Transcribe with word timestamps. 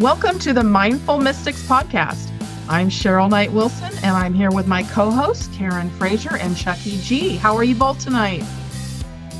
Welcome 0.00 0.38
to 0.40 0.52
the 0.52 0.62
Mindful 0.62 1.16
Mystics 1.16 1.66
podcast. 1.66 2.30
I'm 2.68 2.90
Cheryl 2.90 3.30
Knight 3.30 3.50
Wilson, 3.50 3.90
and 4.02 4.14
I'm 4.14 4.34
here 4.34 4.50
with 4.50 4.66
my 4.66 4.82
co 4.82 5.10
hosts, 5.10 5.48
Karen 5.56 5.88
Frazier 5.88 6.36
and 6.36 6.54
Chuckie 6.54 6.98
G. 6.98 7.36
How 7.36 7.56
are 7.56 7.64
you 7.64 7.74
both 7.74 7.98
tonight? 8.04 8.44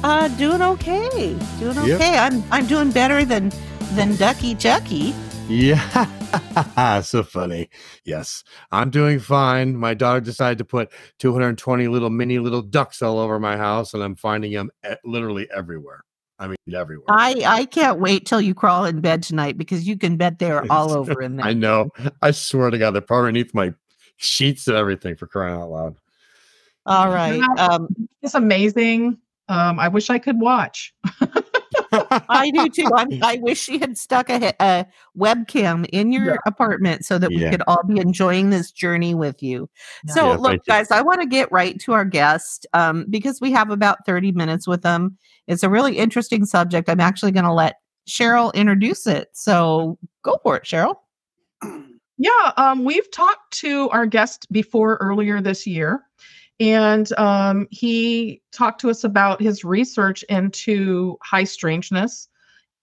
Uh, 0.03 0.29
doing 0.39 0.63
okay. 0.63 1.39
Doing 1.59 1.77
okay. 1.77 2.13
Yep. 2.13 2.33
I'm 2.33 2.45
I'm 2.51 2.67
doing 2.67 2.91
better 2.91 3.23
than 3.27 3.53
than 3.93 4.17
Ducky 4.17 4.55
Chucky. 4.55 5.15
Yeah, 5.47 7.01
so 7.03 7.23
funny. 7.23 7.69
Yes, 8.07 8.43
I'm 8.73 8.89
doing 8.89 9.19
fine. 9.19 9.77
My 9.77 9.93
daughter 9.93 10.23
decided 10.23 10.57
to 10.57 10.65
put 10.65 10.91
220 11.19 11.87
little 11.89 12.09
mini 12.09 12.39
little 12.39 12.63
ducks 12.63 13.03
all 13.03 13.19
over 13.19 13.39
my 13.39 13.59
house, 13.59 13.93
and 13.93 14.03
I'm 14.03 14.17
finding 14.17 14.53
them 14.53 14.71
literally 15.05 15.51
everywhere. 15.55 16.06
I 16.39 16.49
mean, 16.49 16.57
everywhere. 16.75 17.07
I 17.09 17.43
I 17.47 17.65
can't 17.65 17.99
wait 17.99 18.27
till 18.27 18.41
you 18.41 18.55
crawl 18.55 18.85
in 18.85 19.01
bed 19.01 19.23
tonight 19.23 19.57
because 19.57 19.87
you 19.87 19.97
can 19.97 20.17
bet 20.17 20.39
they're 20.39 20.65
all 20.73 20.93
over 20.93 21.23
in 21.23 21.37
there. 21.37 21.47
I 21.47 21.55
know. 21.55 21.91
I 22.23 22.31
swear 22.33 22.71
to 22.71 22.79
God, 22.79 22.93
they're 22.93 23.01
probably 23.01 23.29
underneath 23.29 23.55
my 23.55 23.73
sheets 24.17 24.69
and 24.69 24.77
everything 24.77 25.17
for 25.17 25.27
crying 25.27 25.61
out 25.61 25.71
loud. 25.71 25.97
All 26.85 27.09
right. 27.09 27.41
Um, 27.59 27.89
it's 28.23 28.35
amazing. 28.35 29.19
Um, 29.49 29.79
I 29.79 29.89
wish 29.89 30.11
I 30.11 30.19
could 30.19 30.41
watch. 30.41 30.95
I 31.93 32.51
do 32.51 32.69
too. 32.69 32.89
I'm, 32.97 33.09
i 33.23 33.39
wish 33.43 33.61
she 33.61 33.79
had 33.79 33.97
stuck 33.97 34.31
a, 34.31 34.55
a 34.61 34.87
webcam 35.19 35.87
in 35.93 36.13
your 36.13 36.27
yeah. 36.27 36.37
apartment 36.47 37.05
so 37.05 37.19
that 37.19 37.31
we 37.31 37.39
yeah. 37.39 37.51
could 37.51 37.63
all 37.67 37.83
be 37.85 38.01
enjoying 38.01 38.51
this 38.51 38.71
journey 38.71 39.15
with 39.15 39.43
you. 39.43 39.69
Yeah. 40.07 40.15
So, 40.15 40.33
look, 40.35 40.65
guys, 40.67 40.91
I 40.91 41.03
want 41.03 41.21
to 41.21 41.27
get 41.27 41.51
right 41.51 41.79
to 41.81 41.93
our 41.93 42.05
guest 42.05 42.67
um, 42.73 43.07
because 43.11 43.41
we 43.41 43.53
have 43.53 43.71
about 43.71 44.05
30 44.07 44.33
minutes 44.33 44.67
with 44.67 44.83
them. 44.83 45.17
It's 45.47 45.63
a 45.63 45.71
really 45.71 45.99
interesting 45.99 46.45
subject. 46.45 46.89
I'm 46.89 47.01
actually 47.01 47.33
going 47.33 47.45
to 47.45 47.53
let 47.53 47.77
Cheryl 48.09 48.53
introduce 48.55 49.07
it. 49.07 49.29
So, 49.33 49.99
go 50.23 50.39
for 50.43 50.57
it, 50.57 50.65
Cheryl. 50.65 50.97
Yeah, 52.19 52.53
um, 52.57 52.85
we've 52.85 53.11
talked 53.11 53.59
to 53.59 53.91
our 53.91 54.07
guest 54.07 54.47
before 54.51 54.97
earlier 55.01 55.41
this 55.41 55.67
year. 55.67 56.03
And 56.59 57.13
um, 57.19 57.67
he 57.71 58.43
talked 58.53 58.81
to 58.81 58.91
us 58.91 59.05
about 59.05 59.43
his 59.43 59.65
research 59.65 60.23
into 60.25 61.19
high 61.23 61.45
strangeness. 61.45 62.29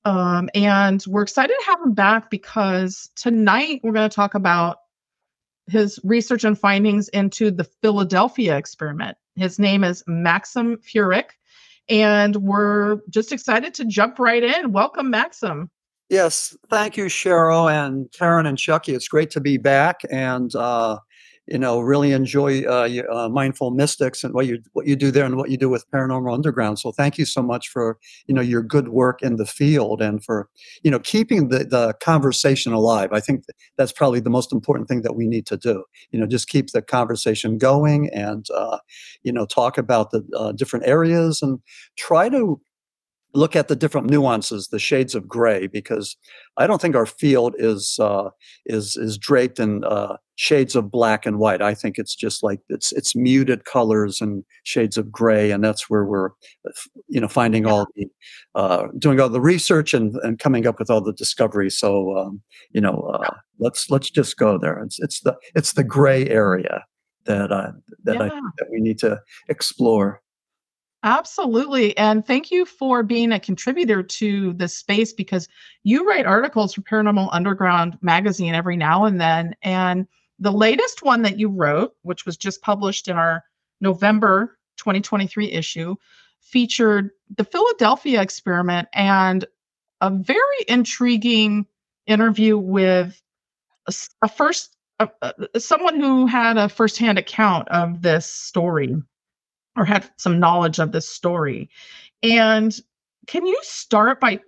Um, 0.06 0.50
and 0.54 1.04
we're 1.08 1.24
excited 1.24 1.56
to 1.58 1.66
have 1.66 1.82
him 1.82 1.94
back 1.94 2.30
because 2.30 3.10
tonight 3.16 3.80
we're 3.84 3.94
going 3.94 4.10
to 4.10 4.16
talk 4.16 4.36
about 4.36 4.78
his 5.68 6.00
research 6.04 6.44
and 6.44 6.60
findings 6.60 7.08
into 7.10 7.50
the 7.50 7.64
Philadelphia 7.64 8.58
experiment. 8.58 9.18
His 9.36 9.60
name 9.60 9.84
is 9.84 10.04
Maxim 10.08 10.78
Furek, 10.78 11.32
and 11.90 12.36
we're 12.36 13.00
just 13.10 13.32
excited 13.32 13.74
to 13.76 13.86
jump 13.86 14.20
right 14.20 14.44
in. 14.44 14.74
Welcome, 14.74 15.10
Maxim. 15.10 15.72
Yes, 16.10 16.56
thank 16.70 16.98
you, 16.98 17.06
Cheryl 17.06 17.72
and 17.72 18.12
Karen 18.12 18.46
and 18.46 18.58
Chuckie. 18.58 18.94
It's 18.94 19.08
great 19.08 19.32
to 19.32 19.40
be 19.40 19.58
back, 19.58 20.02
and 20.12 20.54
uh, 20.54 21.00
you 21.48 21.58
know, 21.58 21.82
really 21.82 22.14
enjoy 22.14 22.64
uh, 22.64 22.88
uh, 23.12 23.30
Mindful 23.30 23.72
Mystics 23.72 24.24
and 24.24 24.34
what 24.34 24.48
you 24.48 24.60
what 24.72 24.88
you 24.88 24.96
do 24.96 25.12
there 25.12 25.26
and 25.26 25.36
what 25.36 25.50
you 25.50 25.58
do 25.58 25.70
with 25.70 25.90
Paranormal 25.92 26.34
Underground. 26.34 26.80
So 26.80 26.92
thank 26.92 27.18
you 27.18 27.26
so 27.26 27.42
much 27.42 27.68
for 27.68 27.98
you 28.28 28.34
know 28.34 28.42
your 28.42 28.64
good 28.64 28.90
work 28.90 29.22
in 29.22 29.36
the 29.36 29.46
field 29.46 30.02
and 30.02 30.24
for 30.24 30.48
you 30.84 30.92
know 30.92 31.00
keeping 31.00 31.50
the 31.50 31.66
the 31.66 31.94
conversation 32.00 32.72
alive. 32.72 33.10
I 33.12 33.20
think 33.20 33.44
that's 33.78 33.92
probably 33.92 34.22
the 34.22 34.30
most 34.30 34.54
important 34.54 34.88
thing 34.88 35.02
that 35.02 35.16
we 35.16 35.28
need 35.28 35.46
to 35.48 35.58
do. 35.58 35.84
You 36.12 36.20
know, 36.20 36.28
just 36.28 36.48
keep 36.48 36.72
the 36.72 36.82
conversation 36.82 37.58
going 37.58 38.10
and 38.14 38.46
uh, 38.56 38.80
you 39.24 39.34
know 39.34 39.46
talk 39.46 39.78
about 39.78 40.12
the 40.12 40.24
uh, 40.38 40.54
different 40.54 40.88
areas 40.88 41.42
and 41.42 41.60
try 41.98 42.30
to 42.30 42.62
look 43.34 43.56
at 43.56 43.68
the 43.68 43.76
different 43.76 44.10
nuances, 44.10 44.68
the 44.68 44.80
shades 44.80 45.16
of 45.16 45.28
gray, 45.28 45.68
because 45.68 46.16
I 46.58 46.68
don't 46.68 46.82
think 46.82 46.96
our 46.96 47.06
field 47.06 47.56
is 47.58 47.98
uh, 48.00 48.30
is 48.66 48.96
is 48.96 49.18
draped 49.18 49.60
in 49.60 49.84
uh, 49.84 50.18
shades 50.36 50.76
of 50.76 50.92
black 50.92 51.26
and 51.26 51.40
white. 51.40 51.62
I 51.62 51.74
think 51.74 51.98
it's 51.98 52.16
just 52.16 52.44
like 52.44 52.60
it's 52.70 52.92
it's 52.92 53.16
muted 53.16 53.66
colors 53.66 54.22
and 54.22 54.44
shades 54.64 54.98
of 54.98 55.12
gray, 55.12 55.52
and 55.52 55.64
that's 55.64 55.90
where 55.90 56.06
we're 56.06 56.30
you 57.08 57.20
know 57.20 57.28
finding 57.28 57.66
all 57.66 57.88
the 57.96 58.08
uh, 58.56 58.88
doing 58.98 59.20
all 59.20 59.30
the 59.30 59.42
research 59.42 59.94
and 59.94 60.16
and 60.24 60.40
coming 60.40 60.68
up 60.68 60.80
with 60.80 60.90
all 60.90 61.02
the 61.02 61.14
discoveries. 61.14 61.78
So 61.78 62.18
um, 62.18 62.42
you 62.72 62.82
know, 62.82 63.12
uh, 63.14 63.36
let's 63.60 63.90
let's 63.90 64.10
just 64.10 64.38
go 64.38 64.58
there. 64.58 64.80
It's 64.80 65.00
it's 65.00 65.22
the 65.22 65.36
it's 65.56 65.74
the 65.74 65.84
gray 65.84 66.28
area 66.30 66.86
that 67.26 67.52
uh, 67.52 67.72
that 68.04 68.16
yeah. 68.16 68.24
I 68.24 68.30
that 68.30 68.68
we 68.72 68.80
need 68.80 69.00
to 69.00 69.20
explore. 69.50 70.22
Absolutely. 71.04 71.96
And 71.98 72.26
thank 72.26 72.50
you 72.50 72.66
for 72.66 73.04
being 73.04 73.34
a 73.34 73.40
contributor 73.40 74.02
to 74.02 74.54
this 74.54 74.74
space 74.74 75.12
because 75.12 75.50
you 75.84 76.08
write 76.08 76.26
articles 76.26 76.74
for 76.74 76.82
Paranormal 76.82 77.28
Underground 77.34 77.98
magazine 78.02 78.56
every 78.56 78.78
now 78.78 79.04
and 79.04 79.20
then. 79.20 79.54
And 79.62 80.08
the 80.40 80.52
latest 80.52 81.04
one 81.04 81.22
that 81.24 81.38
you 81.38 81.50
wrote, 81.50 81.94
which 82.04 82.26
was 82.26 82.38
just 82.38 82.62
published 82.62 83.10
in 83.10 83.18
our 83.18 83.44
November 83.82 84.58
2023 84.78 85.52
issue, 85.52 85.96
featured 86.40 87.12
the 87.36 87.44
Philadelphia 87.44 88.22
experiment 88.22 88.88
and 88.94 89.46
a 90.00 90.10
very 90.10 90.66
intriguing 90.70 91.66
interview 92.08 92.58
with 92.58 93.22
a, 93.88 93.94
a 94.22 94.30
first 94.30 94.78
a, 95.00 95.10
a, 95.22 95.60
someone 95.60 96.00
who 96.00 96.28
had 96.28 96.58
a 96.58 96.70
firsthand 96.70 97.18
account 97.18 97.68
of 97.70 98.02
this 98.04 98.26
story 98.26 98.96
or 99.76 99.86
had 99.86 100.10
some 100.18 100.40
knowledge 100.40 100.80
of 100.80 100.92
this 100.92 101.08
story. 101.08 101.70
And 102.22 102.78
can 103.28 103.46
you 103.46 103.60
start 103.64 104.20
by 104.20 104.40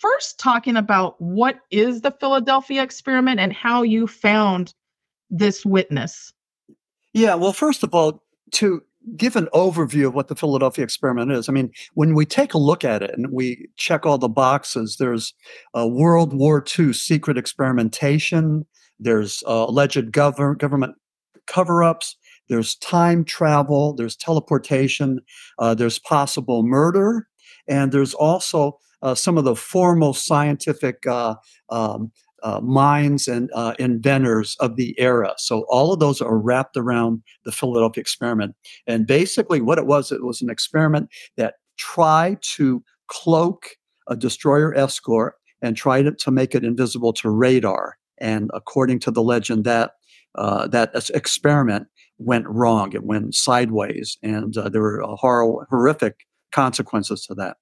first 0.00 0.38
talking 0.38 0.76
about 0.76 1.20
what 1.20 1.56
is 1.70 2.02
the 2.02 2.10
Philadelphia 2.10 2.82
experiment 2.82 3.40
and 3.40 3.52
how 3.52 3.82
you 3.82 4.06
found 4.06 4.74
this 5.30 5.64
witness? 5.64 6.32
Yeah, 7.12 7.34
well, 7.34 7.52
first 7.52 7.82
of 7.82 7.94
all, 7.94 8.22
to 8.52 8.82
give 9.16 9.36
an 9.36 9.48
overview 9.52 10.06
of 10.06 10.14
what 10.14 10.28
the 10.28 10.36
Philadelphia 10.36 10.84
experiment 10.84 11.32
is. 11.32 11.48
I 11.48 11.52
mean, 11.52 11.72
when 11.94 12.14
we 12.14 12.24
take 12.24 12.54
a 12.54 12.58
look 12.58 12.84
at 12.84 13.02
it 13.02 13.10
and 13.10 13.32
we 13.32 13.68
check 13.76 14.06
all 14.06 14.18
the 14.18 14.28
boxes, 14.28 14.96
there's 14.98 15.34
a 15.74 15.86
World 15.86 16.32
War 16.32 16.64
II 16.78 16.92
secret 16.92 17.36
experimentation, 17.36 18.64
there's 19.00 19.42
uh, 19.46 19.66
alleged 19.68 20.12
gov- 20.12 20.58
government 20.58 20.94
cover 21.46 21.82
ups, 21.82 22.16
there's 22.48 22.76
time 22.76 23.24
travel, 23.24 23.94
there's 23.94 24.16
teleportation, 24.16 25.20
uh, 25.58 25.74
there's 25.74 25.98
possible 25.98 26.62
murder, 26.62 27.28
and 27.68 27.92
there's 27.92 28.14
also 28.14 28.78
uh, 29.02 29.14
some 29.14 29.38
of 29.38 29.44
the 29.44 29.56
foremost 29.56 30.26
scientific 30.26 31.06
uh, 31.06 31.34
um, 31.70 32.12
uh, 32.42 32.60
minds 32.60 33.28
and 33.28 33.50
uh, 33.54 33.74
inventors 33.78 34.56
of 34.60 34.76
the 34.76 34.98
era. 34.98 35.32
So 35.38 35.64
all 35.68 35.92
of 35.92 36.00
those 36.00 36.20
are 36.20 36.38
wrapped 36.38 36.76
around 36.76 37.22
the 37.44 37.52
Philadelphia 37.52 38.00
experiment. 38.00 38.54
And 38.86 39.06
basically, 39.06 39.60
what 39.60 39.78
it 39.78 39.86
was, 39.86 40.10
it 40.10 40.24
was 40.24 40.42
an 40.42 40.50
experiment 40.50 41.08
that 41.36 41.54
tried 41.78 42.42
to 42.56 42.82
cloak 43.06 43.76
a 44.08 44.16
destroyer 44.16 44.74
escort 44.74 45.34
and 45.60 45.76
tried 45.76 46.18
to 46.18 46.30
make 46.30 46.54
it 46.54 46.64
invisible 46.64 47.12
to 47.14 47.30
radar. 47.30 47.96
And 48.18 48.50
according 48.54 48.98
to 49.00 49.10
the 49.10 49.22
legend, 49.22 49.64
that 49.64 49.92
uh, 50.34 50.66
that 50.68 51.10
experiment 51.14 51.86
went 52.24 52.46
wrong. 52.48 52.92
It 52.92 53.04
went 53.04 53.34
sideways, 53.34 54.18
and 54.22 54.56
uh, 54.56 54.68
there 54.68 54.82
were 54.82 55.02
uh, 55.02 55.16
horror, 55.16 55.66
horrific 55.70 56.26
consequences 56.52 57.26
to 57.26 57.34
that. 57.34 57.56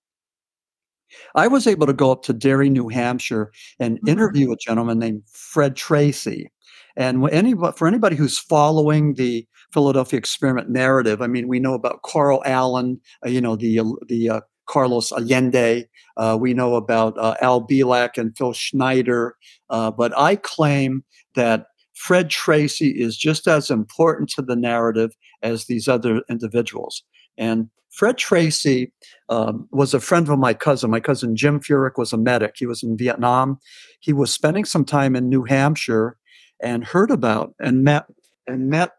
I 1.34 1.48
was 1.48 1.66
able 1.66 1.86
to 1.86 1.92
go 1.92 2.12
up 2.12 2.22
to 2.24 2.32
Derry, 2.32 2.70
New 2.70 2.88
Hampshire, 2.88 3.52
and 3.78 3.96
mm-hmm. 3.96 4.08
interview 4.08 4.52
a 4.52 4.56
gentleman 4.56 4.98
named 4.98 5.22
Fred 5.32 5.76
Tracy. 5.76 6.50
And 6.96 7.28
any, 7.30 7.54
for 7.76 7.86
anybody 7.86 8.16
who's 8.16 8.38
following 8.38 9.14
the 9.14 9.46
Philadelphia 9.72 10.18
experiment 10.18 10.70
narrative, 10.70 11.22
I 11.22 11.28
mean, 11.28 11.48
we 11.48 11.60
know 11.60 11.74
about 11.74 12.02
Carl 12.02 12.42
Allen, 12.44 13.00
uh, 13.24 13.28
you 13.28 13.40
know, 13.40 13.56
the 13.56 13.80
the 14.08 14.30
uh, 14.30 14.40
Carlos 14.66 15.10
Allende. 15.12 15.84
Uh, 16.16 16.36
we 16.40 16.54
know 16.54 16.76
about 16.76 17.18
uh, 17.18 17.34
Al 17.40 17.66
Bielek 17.66 18.18
and 18.18 18.36
Phil 18.36 18.52
Schneider. 18.52 19.36
Uh, 19.68 19.90
but 19.90 20.16
I 20.16 20.36
claim 20.36 21.04
that 21.34 21.66
Fred 22.00 22.30
Tracy 22.30 22.88
is 22.98 23.14
just 23.14 23.46
as 23.46 23.70
important 23.70 24.30
to 24.30 24.40
the 24.40 24.56
narrative 24.56 25.14
as 25.42 25.66
these 25.66 25.86
other 25.86 26.22
individuals. 26.30 27.02
And 27.36 27.68
Fred 27.90 28.16
Tracy 28.16 28.90
um, 29.28 29.68
was 29.70 29.92
a 29.92 30.00
friend 30.00 30.26
of 30.30 30.38
my 30.38 30.54
cousin. 30.54 30.90
My 30.90 31.00
cousin 31.00 31.36
Jim 31.36 31.60
Furek 31.60 31.98
was 31.98 32.14
a 32.14 32.16
medic. 32.16 32.54
He 32.56 32.64
was 32.64 32.82
in 32.82 32.96
Vietnam. 32.96 33.58
He 34.00 34.14
was 34.14 34.32
spending 34.32 34.64
some 34.64 34.86
time 34.86 35.14
in 35.14 35.28
New 35.28 35.44
Hampshire 35.44 36.16
and 36.62 36.86
heard 36.86 37.10
about 37.10 37.54
and 37.60 37.84
met 37.84 38.06
and 38.46 38.70
met 38.70 38.92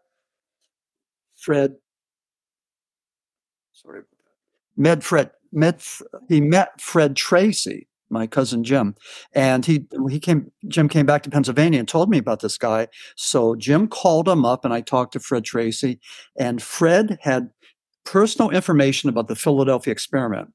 Fred. 1.36 1.74
Sorry, 3.72 4.02
met 4.76 5.02
Fred. 5.02 5.32
Met 5.52 5.84
he 6.28 6.40
met 6.40 6.80
Fred 6.80 7.16
Tracy 7.16 7.88
my 8.12 8.26
cousin 8.26 8.62
Jim, 8.62 8.94
and 9.32 9.66
he 9.66 9.86
he 10.08 10.20
came. 10.20 10.50
Jim 10.68 10.88
came 10.88 11.06
back 11.06 11.22
to 11.24 11.30
Pennsylvania 11.30 11.78
and 11.78 11.88
told 11.88 12.10
me 12.10 12.18
about 12.18 12.40
this 12.40 12.58
guy. 12.58 12.88
So 13.16 13.56
Jim 13.56 13.88
called 13.88 14.28
him 14.28 14.44
up, 14.44 14.64
and 14.64 14.72
I 14.72 14.80
talked 14.80 15.14
to 15.14 15.20
Fred 15.20 15.44
Tracy, 15.44 16.00
and 16.38 16.62
Fred 16.62 17.18
had 17.22 17.50
personal 18.04 18.50
information 18.50 19.08
about 19.08 19.28
the 19.28 19.36
Philadelphia 19.36 19.92
experiment. 19.92 20.48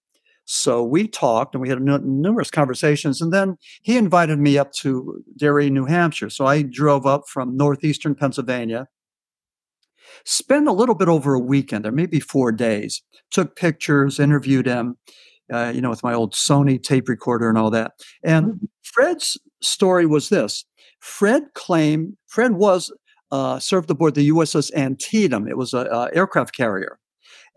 So 0.50 0.81
we 0.81 1.09
talked 1.09 1.54
and 1.54 1.62
we 1.62 1.68
had 1.68 1.80
n- 1.80 2.21
numerous 2.21 2.50
conversations. 2.50 3.21
And 3.21 3.33
then 3.33 3.57
he 3.81 3.98
invited 3.98 4.39
me 4.39 4.57
up 4.57 4.71
to 4.74 5.21
Derry, 5.36 5.69
New 5.69 5.86
Hampshire. 5.86 6.30
So 6.30 6.45
I 6.45 6.62
drove 6.62 7.06
up 7.06 7.27
from 7.27 7.57
northeastern 7.57 8.15
Pennsylvania, 8.15 8.88
spent 10.24 10.69
a 10.69 10.74
little 10.74 10.95
bit 10.95 11.09
over 11.09 11.33
a 11.33 11.39
weekend 11.39 11.83
there, 11.83 11.92
maybe 11.92 12.21
four 12.21 12.54
days, 12.54 13.01
took 13.30 13.57
pictures, 13.57 14.21
interviewed 14.21 14.68
him. 14.68 14.98
Uh, 15.52 15.72
you 15.74 15.80
know, 15.80 15.90
with 15.90 16.04
my 16.04 16.14
old 16.14 16.34
Sony 16.34 16.82
tape 16.82 17.08
recorder 17.08 17.48
and 17.48 17.58
all 17.58 17.70
that. 17.72 17.94
And 18.24 18.46
mm-hmm. 18.48 18.66
Fred's 18.84 19.38
story 19.62 20.06
was 20.06 20.30
this 20.30 20.66
Fred 21.00 21.44
claimed, 21.54 22.18
Fred 22.28 22.54
was 22.54 22.92
uh, 23.32 23.60
served 23.60 23.90
aboard 23.90 24.16
the 24.16 24.30
USS 24.30 24.74
Antietam. 24.74 25.48
It 25.48 25.58
was 25.58 25.74
an 25.74 25.88
aircraft 26.14 26.56
carrier. 26.56 27.00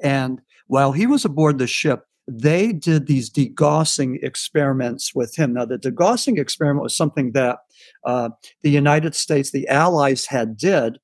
And 0.03 0.41
while 0.67 0.93
he 0.93 1.07
was 1.07 1.25
aboard 1.25 1.59
the 1.59 1.67
ship, 1.67 2.05
they 2.29 2.73
did 2.73 3.07
these 3.07 3.31
degaussing 3.31 4.23
experiments 4.23 5.15
with 5.15 5.37
him. 5.37 5.55
Now, 5.55 5.65
the 5.65 5.79
degaussing 5.79 6.39
experiment 6.39 6.85
was 6.85 6.97
something 6.97 7.33
that 7.33 7.59
uh, 8.05 8.31
the 8.63 8.71
United 8.71 9.15
States, 9.15 9.51
the 9.51 9.67
Allies 9.69 10.27
had 10.27 10.57
did. 10.57 10.99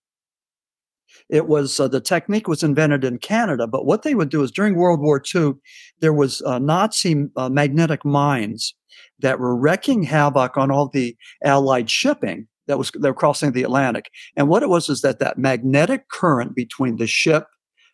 It 1.28 1.49
was 1.49 1.81
uh, 1.81 1.88
the 1.88 2.00
technique 2.00 2.49
was 2.49 2.62
invented 2.62 3.05
in 3.05 3.19
Canada, 3.19 3.67
but 3.67 3.84
what 3.84 4.02
they 4.02 4.14
would 4.14 4.28
do 4.28 4.43
is 4.43 4.50
during 4.50 4.76
World 4.76 5.00
War 5.00 5.20
II, 5.34 5.55
there 6.00 6.12
was 6.12 6.40
uh, 6.43 6.58
Nazi 6.58 7.26
uh, 7.37 7.49
magnetic 7.49 8.05
mines 8.05 8.75
that 9.19 9.40
were 9.40 9.56
wrecking 9.56 10.05
havoc 10.05 10.56
on 10.56 10.70
all 10.70 10.88
the 10.88 11.17
Allied 11.44 11.90
shipping 11.90 12.46
that 12.67 12.78
was 12.78 12.90
they 12.90 13.08
were 13.08 13.14
crossing 13.14 13.52
the 13.52 13.62
Atlantic. 13.62 14.11
And 14.37 14.49
what 14.49 14.62
it 14.62 14.69
was 14.69 14.88
is 14.88 15.00
that 15.02 15.19
that 15.19 15.38
magnetic 15.38 16.08
current 16.08 16.55
between 16.55 16.96
the 16.96 17.06
ship 17.06 17.46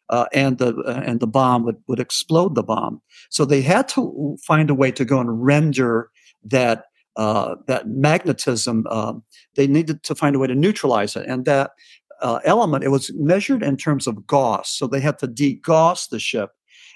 uh, 0.09 0.27
and 0.33 0.59
the 0.59 0.75
uh, 0.87 1.03
and 1.05 1.21
the 1.21 1.27
bomb 1.27 1.65
would, 1.65 1.77
would 1.89 2.01
explode 2.01 2.55
the 2.55 2.63
bomb. 2.63 3.01
So 3.31 3.45
they 3.45 3.63
had 3.63 3.89
to 3.89 4.37
find 4.47 4.71
a 4.71 4.75
way 4.75 4.91
to 4.93 5.05
go 5.05 5.21
and 5.21 5.43
render 5.45 6.11
that 6.45 6.85
uh, 7.17 7.57
that 7.67 7.89
magnetism. 7.89 8.87
Um, 8.89 9.23
they 9.57 9.67
needed 9.67 10.03
to 10.05 10.15
find 10.15 10.35
a 10.35 10.39
way 10.39 10.47
to 10.47 10.55
neutralize 10.55 11.17
it, 11.17 11.27
and 11.27 11.45
that 11.45 11.73
uh, 12.23 12.41
element 12.45 12.85
it 12.85 12.89
was 12.89 13.13
measured 13.15 13.63
in 13.63 13.77
terms 13.77 14.07
of 14.07 14.27
gauss. 14.27 14.71
So 14.71 14.87
they 14.87 15.01
had 15.01 15.19
to 15.19 15.29
degauss 15.29 16.09
the 16.09 16.19
ship, 16.19 16.51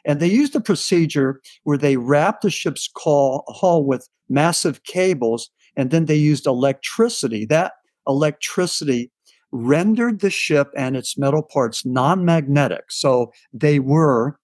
and 0.05 0.21
they 0.21 0.29
used 0.29 0.55
a 0.57 0.61
procedure 0.61 1.41
where 1.65 1.79
they 1.79 1.97
wrapped 1.97 2.43
the 2.43 2.51
ship's 2.51 2.89
call, 2.89 3.45
hull 3.49 3.85
with 3.85 4.09
massive 4.29 4.83
cables, 4.85 5.51
and 5.77 5.91
then 5.91 6.07
they 6.07 6.17
used 6.17 6.47
electricity. 6.47 7.45
That 7.45 7.73
electricity 8.07 9.11
rendered 9.53 10.21
the 10.21 10.31
ship 10.31 10.69
and 10.77 10.97
its 10.97 11.17
metal 11.17 11.43
parts 11.43 11.85
non-magnetic. 11.85 12.85
So 12.91 13.33
they 13.53 13.79
were 13.79 14.39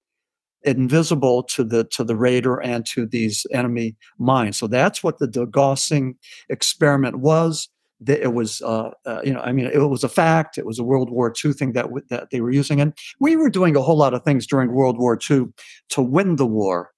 invisible 0.64 1.42
to 1.42 1.64
the 1.64 1.84
to 1.84 2.04
the 2.04 2.16
radar 2.16 2.62
and 2.62 2.86
to 2.86 3.06
these 3.06 3.46
enemy 3.52 3.96
mines. 4.18 4.56
So 4.56 4.66
that's 4.66 5.02
what 5.02 5.18
the 5.18 5.26
degaussing 5.26 6.14
experiment 6.48 7.18
was. 7.18 7.68
It 8.08 8.34
was, 8.34 8.62
uh, 8.62 8.90
uh, 9.06 9.20
you 9.24 9.32
know, 9.32 9.40
I 9.40 9.52
mean, 9.52 9.66
it 9.66 9.78
was 9.78 10.04
a 10.04 10.08
fact. 10.08 10.58
It 10.58 10.66
was 10.66 10.78
a 10.78 10.84
World 10.84 11.10
War 11.10 11.32
II 11.44 11.52
thing 11.52 11.72
that 11.72 11.82
w- 11.82 12.04
that 12.10 12.30
they 12.30 12.40
were 12.40 12.50
using, 12.50 12.80
and 12.80 12.92
we 13.20 13.36
were 13.36 13.50
doing 13.50 13.76
a 13.76 13.82
whole 13.82 13.96
lot 13.96 14.14
of 14.14 14.22
things 14.22 14.46
during 14.46 14.72
World 14.72 14.98
War 14.98 15.18
II 15.30 15.46
to 15.90 16.02
win 16.02 16.36
the 16.36 16.46
war. 16.46 16.90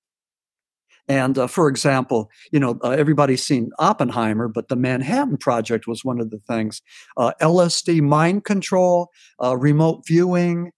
And 1.06 1.36
uh, 1.36 1.46
for 1.46 1.68
example, 1.68 2.30
you 2.50 2.58
know, 2.58 2.78
uh, 2.82 2.90
everybody's 2.90 3.42
seen 3.42 3.70
Oppenheimer, 3.78 4.48
but 4.48 4.68
the 4.68 4.76
Manhattan 4.76 5.36
Project 5.36 5.86
was 5.86 6.04
one 6.04 6.18
of 6.18 6.30
the 6.30 6.38
things. 6.48 6.80
Uh, 7.18 7.32
LSD 7.42 8.00
mind 8.00 8.44
control, 8.44 9.10
uh, 9.42 9.56
remote 9.56 10.04
viewing, 10.06 10.70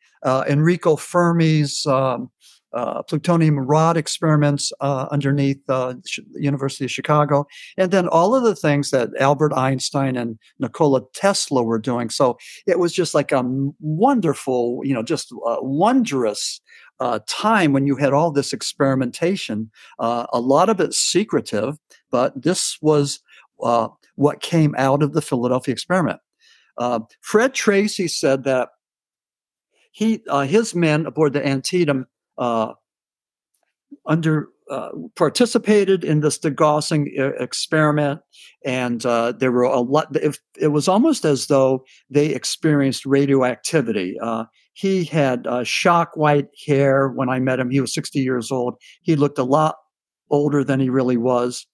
Enrico 0.48 0.96
Fermi's 0.96 1.86
um, 1.86 2.28
uh, 2.76 3.02
plutonium 3.02 3.58
rod 3.58 3.96
experiments 3.96 4.72
underneath 4.80 5.58
the 5.66 6.00
University 6.34 6.84
of 6.84 6.90
Chicago, 6.90 7.46
and 7.76 7.90
then 7.90 8.06
all 8.08 8.34
of 8.34 8.44
the 8.44 8.54
things 8.54 8.90
that 8.90 9.10
Albert 9.18 9.52
Einstein 9.54 10.16
and 10.16 10.38
Nikola 10.58 11.00
Tesla 11.14 11.62
were 11.62 11.78
doing. 11.78 12.10
So 12.10 12.38
it 12.66 12.78
was 12.78 12.92
just 12.92 13.14
like 13.14 13.32
a 13.32 13.42
wonderful, 13.80 14.80
you 14.84 14.94
know, 14.94 15.02
just 15.02 15.32
wondrous 15.32 16.60
uh, 17.00 17.20
time 17.26 17.72
when 17.72 17.86
you 17.86 17.96
had 17.96 18.12
all 18.12 18.30
this 18.30 18.52
experimentation. 18.52 19.70
Uh, 19.98 20.26
a 20.32 20.40
lot 20.40 20.68
of 20.68 20.80
it 20.80 20.94
secretive, 20.94 21.78
but 22.10 22.40
this 22.40 22.78
was 22.80 23.20
uh, 23.62 23.88
what 24.14 24.40
came 24.40 24.74
out 24.78 25.02
of 25.02 25.12
the 25.12 25.22
Philadelphia 25.22 25.72
experiment. 25.72 26.20
Uh, 26.78 27.00
Fred 27.20 27.54
Tracy 27.54 28.08
said 28.08 28.44
that 28.44 28.70
he 29.92 30.22
uh, 30.28 30.42
his 30.42 30.74
men 30.74 31.06
aboard 31.06 31.32
the 31.32 31.46
Antietam 31.46 32.06
uh, 32.38 32.72
under 34.06 34.48
uh, 34.70 34.90
participated 35.14 36.02
in 36.02 36.20
this 36.20 36.38
degaussing 36.38 37.06
experiment, 37.40 38.20
and 38.64 39.06
uh, 39.06 39.32
there 39.32 39.52
were 39.52 39.62
a 39.62 39.80
lot. 39.80 40.14
It, 40.16 40.40
it, 40.58 40.68
was 40.68 40.88
almost 40.88 41.24
as 41.24 41.46
though 41.46 41.84
they 42.10 42.34
experienced 42.34 43.06
radioactivity. 43.06 44.16
Uh, 44.20 44.44
he 44.72 45.04
had 45.04 45.46
uh, 45.46 45.62
shock 45.62 46.16
white 46.16 46.48
hair 46.66 47.08
when 47.08 47.28
I 47.28 47.38
met 47.38 47.60
him. 47.60 47.70
He 47.70 47.80
was 47.80 47.94
60 47.94 48.18
years 48.20 48.50
old. 48.50 48.74
He 49.02 49.14
looked 49.14 49.38
a 49.38 49.44
lot 49.44 49.76
older 50.30 50.64
than 50.64 50.80
he 50.80 50.90
really 50.90 51.16
was. 51.16 51.66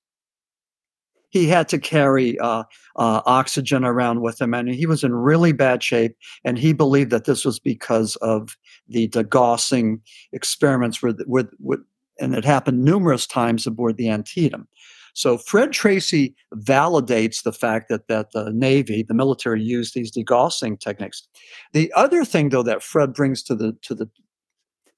He 1.33 1.49
had 1.49 1.67
to 1.71 1.79
carry 1.79 2.39
uh, 2.39 2.65
uh, 2.97 3.23
oxygen 3.25 3.85
around 3.87 4.21
with 4.21 4.39
him, 4.39 4.53
and 4.53 4.69
he 4.69 4.85
was 4.85 5.03
in 5.03 5.15
really 5.15 5.53
bad 5.53 5.83
shape. 5.83 6.15
And 6.45 6.59
he 6.59 6.75
believed 6.75 7.11
that 7.11 7.25
this 7.25 7.43
was 7.43 7.59
because 7.59 8.17
of 8.17 8.59
the 8.87 9.09
degaussing 9.09 10.01
experiments 10.33 11.03
with, 11.03 11.23
with, 11.27 11.49
with 11.59 11.81
and 12.21 12.35
it 12.35 12.45
happened 12.45 12.85
numerous 12.85 13.27
times 13.27 13.67
aboard 13.67 13.97
the 13.97 14.11
Antietam. 14.11 14.69
So 15.15 15.39
Fred 15.39 15.73
Tracy 15.73 16.35
validates 16.55 17.43
the 17.43 17.53
fact 17.53 17.89
that 17.89 18.09
that 18.09 18.33
the 18.33 18.51
Navy, 18.53 19.03
the 19.03 19.15
military, 19.15 19.63
used 19.63 19.95
these 19.95 20.13
degaussing 20.13 20.79
techniques. 20.79 21.27
The 21.73 21.91
other 21.97 22.27
thing, 22.27 22.51
though, 22.51 22.63
that 22.63 22.83
Fred 22.83 23.15
brings 23.15 23.43
to 23.45 23.55
the 23.55 23.73
to 23.83 23.95
the 23.95 24.11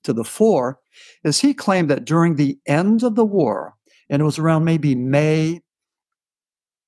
to 0.02 0.12
the 0.12 0.24
fore 0.24 0.80
is 1.22 1.40
he 1.40 1.54
claimed 1.54 1.90
that 1.90 2.04
during 2.04 2.34
the 2.34 2.58
end 2.66 3.04
of 3.04 3.14
the 3.14 3.24
war, 3.24 3.74
and 4.10 4.20
it 4.20 4.24
was 4.24 4.38
around 4.38 4.64
maybe 4.64 4.96
May 4.96 5.60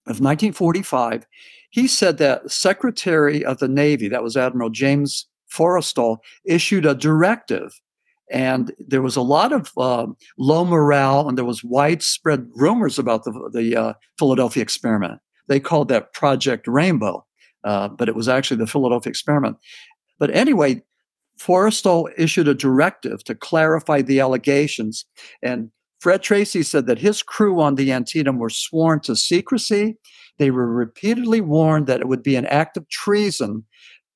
of 0.06 0.20
1945, 0.20 1.26
he 1.70 1.86
said 1.86 2.18
that 2.18 2.50
Secretary 2.50 3.44
of 3.44 3.58
the 3.58 3.68
Navy, 3.68 4.08
that 4.08 4.22
was 4.22 4.36
Admiral 4.36 4.70
James 4.70 5.26
Forrestal, 5.52 6.18
issued 6.44 6.86
a 6.86 6.94
directive 6.94 7.80
and 8.30 8.72
there 8.78 9.02
was 9.02 9.16
a 9.16 9.22
lot 9.22 9.52
of 9.52 9.70
uh, 9.76 10.06
low 10.38 10.64
morale, 10.64 11.28
and 11.28 11.38
there 11.38 11.44
was 11.44 11.62
widespread 11.62 12.46
rumors 12.54 12.98
about 12.98 13.24
the, 13.24 13.50
the 13.52 13.76
uh, 13.76 13.92
Philadelphia 14.18 14.62
experiment. 14.62 15.20
They 15.48 15.60
called 15.60 15.88
that 15.88 16.12
Project 16.12 16.66
Rainbow, 16.66 17.24
uh, 17.64 17.88
but 17.88 18.08
it 18.08 18.16
was 18.16 18.28
actually 18.28 18.56
the 18.56 18.66
Philadelphia 18.66 19.10
experiment. 19.10 19.58
But 20.18 20.34
anyway, 20.34 20.82
Forrestal 21.38 22.10
issued 22.16 22.48
a 22.48 22.54
directive 22.54 23.22
to 23.24 23.34
clarify 23.34 24.02
the 24.02 24.18
allegations, 24.18 25.04
and 25.42 25.70
Fred 26.00 26.22
Tracy 26.22 26.62
said 26.62 26.86
that 26.86 26.98
his 26.98 27.22
crew 27.22 27.60
on 27.60 27.74
the 27.74 27.92
Antietam 27.92 28.38
were 28.38 28.50
sworn 28.50 29.00
to 29.00 29.16
secrecy. 29.16 29.96
They 30.38 30.50
were 30.50 30.70
repeatedly 30.70 31.40
warned 31.40 31.86
that 31.86 32.00
it 32.00 32.08
would 32.08 32.22
be 32.22 32.36
an 32.36 32.46
act 32.46 32.76
of 32.76 32.88
treason 32.88 33.64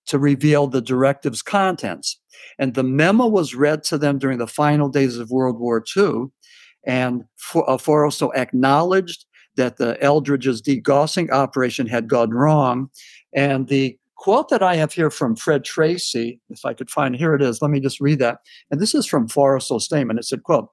to 0.06 0.18
reveal 0.18 0.66
the 0.66 0.82
directive's 0.82 1.42
contents. 1.42 2.18
And 2.58 2.74
the 2.74 2.82
memo 2.82 3.26
was 3.26 3.54
read 3.54 3.82
to 3.84 3.98
them 3.98 4.18
during 4.18 4.38
the 4.38 4.46
final 4.46 4.88
days 4.88 5.18
of 5.18 5.30
World 5.30 5.58
War 5.58 5.82
II. 5.96 6.26
And 6.86 7.24
for, 7.36 7.68
uh, 7.68 7.76
Forrestal 7.76 8.34
acknowledged 8.34 9.26
that 9.56 9.76
the 9.76 10.02
Eldridge's 10.02 10.62
degaussing 10.62 11.30
operation 11.30 11.86
had 11.86 12.08
gone 12.08 12.30
wrong. 12.30 12.88
And 13.34 13.68
the 13.68 13.96
quote 14.16 14.48
that 14.48 14.62
I 14.62 14.76
have 14.76 14.92
here 14.92 15.10
from 15.10 15.36
Fred 15.36 15.64
Tracy, 15.64 16.40
if 16.50 16.64
I 16.64 16.74
could 16.74 16.90
find 16.90 17.16
here 17.16 17.34
it 17.34 17.42
is, 17.42 17.62
let 17.62 17.70
me 17.70 17.80
just 17.80 18.00
read 18.00 18.18
that. 18.18 18.38
And 18.70 18.80
this 18.80 18.94
is 18.94 19.06
from 19.06 19.28
Forrestal's 19.28 19.84
statement. 19.84 20.18
It 20.18 20.24
said, 20.24 20.42
quote, 20.42 20.68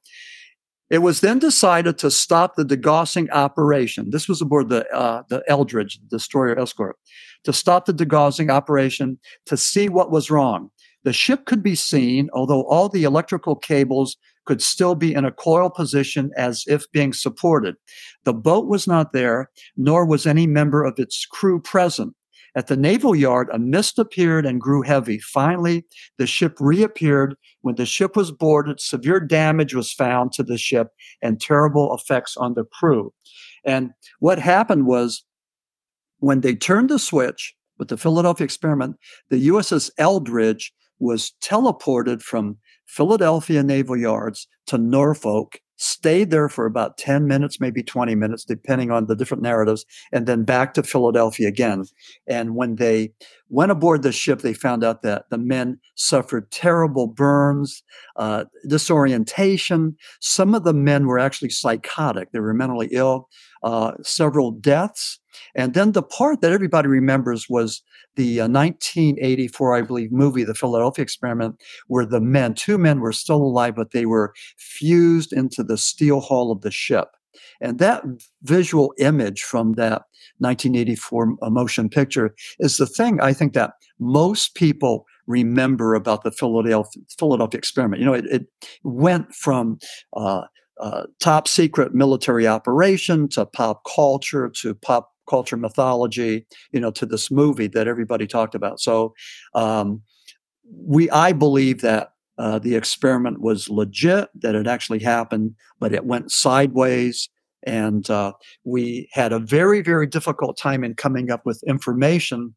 it 0.89 0.99
was 0.99 1.21
then 1.21 1.39
decided 1.39 1.97
to 1.97 2.11
stop 2.11 2.55
the 2.55 2.63
degaussing 2.63 3.29
operation. 3.31 4.09
This 4.11 4.27
was 4.27 4.41
aboard 4.41 4.69
the 4.69 4.87
uh, 4.93 5.23
the 5.29 5.43
Eldridge 5.47 5.99
destroyer 6.09 6.57
escort. 6.57 6.97
To 7.43 7.53
stop 7.53 7.85
the 7.85 7.93
degaussing 7.93 8.51
operation 8.51 9.19
to 9.45 9.57
see 9.57 9.89
what 9.89 10.11
was 10.11 10.31
wrong. 10.31 10.69
The 11.03 11.13
ship 11.13 11.45
could 11.45 11.63
be 11.63 11.75
seen, 11.75 12.29
although 12.33 12.63
all 12.63 12.89
the 12.89 13.03
electrical 13.03 13.55
cables 13.55 14.17
could 14.45 14.61
still 14.61 14.95
be 14.95 15.13
in 15.13 15.25
a 15.25 15.31
coil 15.31 15.69
position 15.69 16.31
as 16.35 16.63
if 16.67 16.89
being 16.91 17.13
supported. 17.13 17.75
The 18.23 18.33
boat 18.33 18.67
was 18.67 18.87
not 18.87 19.13
there, 19.13 19.49
nor 19.75 20.05
was 20.05 20.25
any 20.25 20.47
member 20.47 20.83
of 20.83 20.97
its 20.97 21.25
crew 21.25 21.61
present. 21.61 22.13
At 22.57 22.65
the 22.65 22.75
naval 22.75 23.15
yard, 23.15 23.49
a 23.53 23.59
mist 23.59 23.99
appeared 23.99 24.43
and 24.43 24.59
grew 24.59 24.81
heavy. 24.81 25.19
Finally, 25.19 25.85
the 26.17 26.25
ship 26.25 26.57
reappeared. 26.59 27.35
When 27.61 27.75
the 27.75 27.85
ship 27.85 28.15
was 28.15 28.31
boarded, 28.31 28.79
severe 28.79 29.19
damage 29.19 29.75
was 29.75 29.93
found 29.93 30.31
to 30.33 30.43
the 30.43 30.57
ship 30.57 30.87
and 31.21 31.39
terrible 31.39 31.93
effects 31.93 32.35
on 32.35 32.55
the 32.55 32.63
crew. 32.63 33.13
And 33.63 33.91
what 34.21 34.39
happened 34.39 34.87
was 34.87 35.23
when 36.17 36.41
they 36.41 36.55
turned 36.55 36.89
the 36.89 36.97
switch 36.97 37.53
with 37.77 37.89
the 37.89 37.97
Philadelphia 37.97 38.45
experiment, 38.45 38.95
the 39.29 39.49
USS 39.49 39.91
Eldridge 39.99 40.73
was 40.97 41.33
teleported 41.43 42.23
from 42.23 42.57
Philadelphia 42.87 43.61
Naval 43.61 43.97
Yards 43.97 44.47
to 44.65 44.79
Norfolk 44.79 45.59
stayed 45.77 46.31
there 46.31 46.49
for 46.49 46.65
about 46.65 46.97
10 46.97 47.27
minutes, 47.27 47.59
maybe 47.59 47.81
20 47.81 48.15
minutes, 48.15 48.43
depending 48.43 48.91
on 48.91 49.05
the 49.05 49.15
different 49.15 49.43
narratives, 49.43 49.85
and 50.11 50.25
then 50.25 50.43
back 50.43 50.73
to 50.73 50.83
Philadelphia 50.83 51.47
again. 51.47 51.85
And 52.27 52.55
when 52.55 52.75
they 52.75 53.13
went 53.49 53.71
aboard 53.71 54.01
the 54.01 54.11
ship, 54.11 54.41
they 54.41 54.53
found 54.53 54.83
out 54.83 55.03
that 55.03 55.29
the 55.29 55.37
men 55.37 55.79
suffered 55.95 56.51
terrible 56.51 57.07
burns, 57.07 57.83
uh, 58.17 58.45
disorientation. 58.67 59.95
Some 60.19 60.53
of 60.53 60.63
the 60.63 60.73
men 60.73 61.07
were 61.07 61.19
actually 61.19 61.49
psychotic, 61.49 62.31
they 62.31 62.39
were 62.39 62.53
mentally 62.53 62.89
ill, 62.91 63.29
uh, 63.67 63.91
several 64.01 64.51
deaths. 64.51 65.19
And 65.53 65.73
then 65.73 65.91
the 65.91 66.01
part 66.01 66.39
that 66.39 66.53
everybody 66.53 66.87
remembers 66.87 67.47
was 67.49 67.83
the 68.15 68.39
uh, 68.39 68.47
1984, 68.47 69.75
I 69.75 69.81
believe, 69.81 70.11
movie, 70.11 70.45
The 70.45 70.55
Philadelphia 70.55 71.03
Experiment, 71.03 71.61
where 71.87 72.05
the 72.05 72.21
men, 72.21 72.53
two 72.53 72.77
men 72.77 73.01
were 73.01 73.11
still 73.11 73.43
alive, 73.43 73.75
but 73.75 73.91
they 73.91 74.05
were 74.05 74.33
fused 74.57 75.33
into 75.33 75.63
the 75.63 75.77
steel 75.77 76.21
hull 76.21 76.49
of 76.49 76.61
the 76.61 76.71
ship. 76.71 77.09
And 77.59 77.77
that 77.79 78.03
visual 78.43 78.93
image 78.99 79.43
from 79.43 79.73
that 79.73 80.03
1984 80.37 81.35
uh, 81.41 81.49
motion 81.49 81.89
picture 81.89 82.33
is 82.59 82.77
the 82.77 82.87
thing 82.87 83.19
I 83.19 83.33
think 83.33 83.51
that 83.53 83.73
most 83.99 84.55
people 84.55 85.05
remember 85.27 85.93
about 85.93 86.23
the 86.23 86.31
Philadelphia, 86.31 87.03
Philadelphia 87.19 87.57
experiment. 87.57 87.99
You 87.99 88.05
know, 88.05 88.13
it, 88.13 88.25
it 88.27 88.47
went 88.83 89.35
from 89.35 89.77
uh, 90.15 90.43
uh, 90.79 91.03
top 91.19 91.47
secret 91.47 91.93
military 91.93 92.47
operation 92.47 93.27
to 93.29 93.45
pop 93.45 93.81
culture 93.95 94.49
to 94.61 94.73
pop 94.75 95.11
culture 95.29 95.57
mythology, 95.57 96.45
you 96.71 96.79
know, 96.79 96.91
to 96.91 97.05
this 97.05 97.29
movie 97.29 97.67
that 97.67 97.87
everybody 97.87 98.25
talked 98.25 98.55
about. 98.55 98.79
So, 98.79 99.13
um, 99.53 100.01
we, 100.69 101.09
I 101.09 101.31
believe 101.31 101.81
that 101.81 102.11
uh, 102.37 102.59
the 102.59 102.75
experiment 102.75 103.41
was 103.41 103.69
legit, 103.69 104.29
that 104.41 104.55
it 104.55 104.67
actually 104.67 104.99
happened, 104.99 105.55
but 105.79 105.93
it 105.93 106.05
went 106.05 106.31
sideways. 106.31 107.29
And 107.63 108.09
uh, 108.09 108.33
we 108.63 109.09
had 109.11 109.33
a 109.33 109.39
very, 109.39 109.81
very 109.81 110.07
difficult 110.07 110.57
time 110.57 110.83
in 110.83 110.93
coming 110.93 111.31
up 111.31 111.45
with 111.45 111.63
information. 111.67 112.55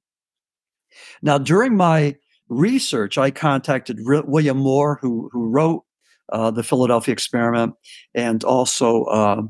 Now, 1.22 1.38
during 1.38 1.76
my 1.76 2.16
research, 2.48 3.16
I 3.16 3.30
contacted 3.30 3.98
William 4.02 4.58
Moore, 4.58 4.98
who, 5.00 5.30
who 5.32 5.48
wrote 5.48 5.84
uh, 6.32 6.50
the 6.50 6.62
Philadelphia 6.62 7.12
experiment, 7.12 7.75
and 8.14 8.44
also 8.44 9.04
uh, 9.04 9.42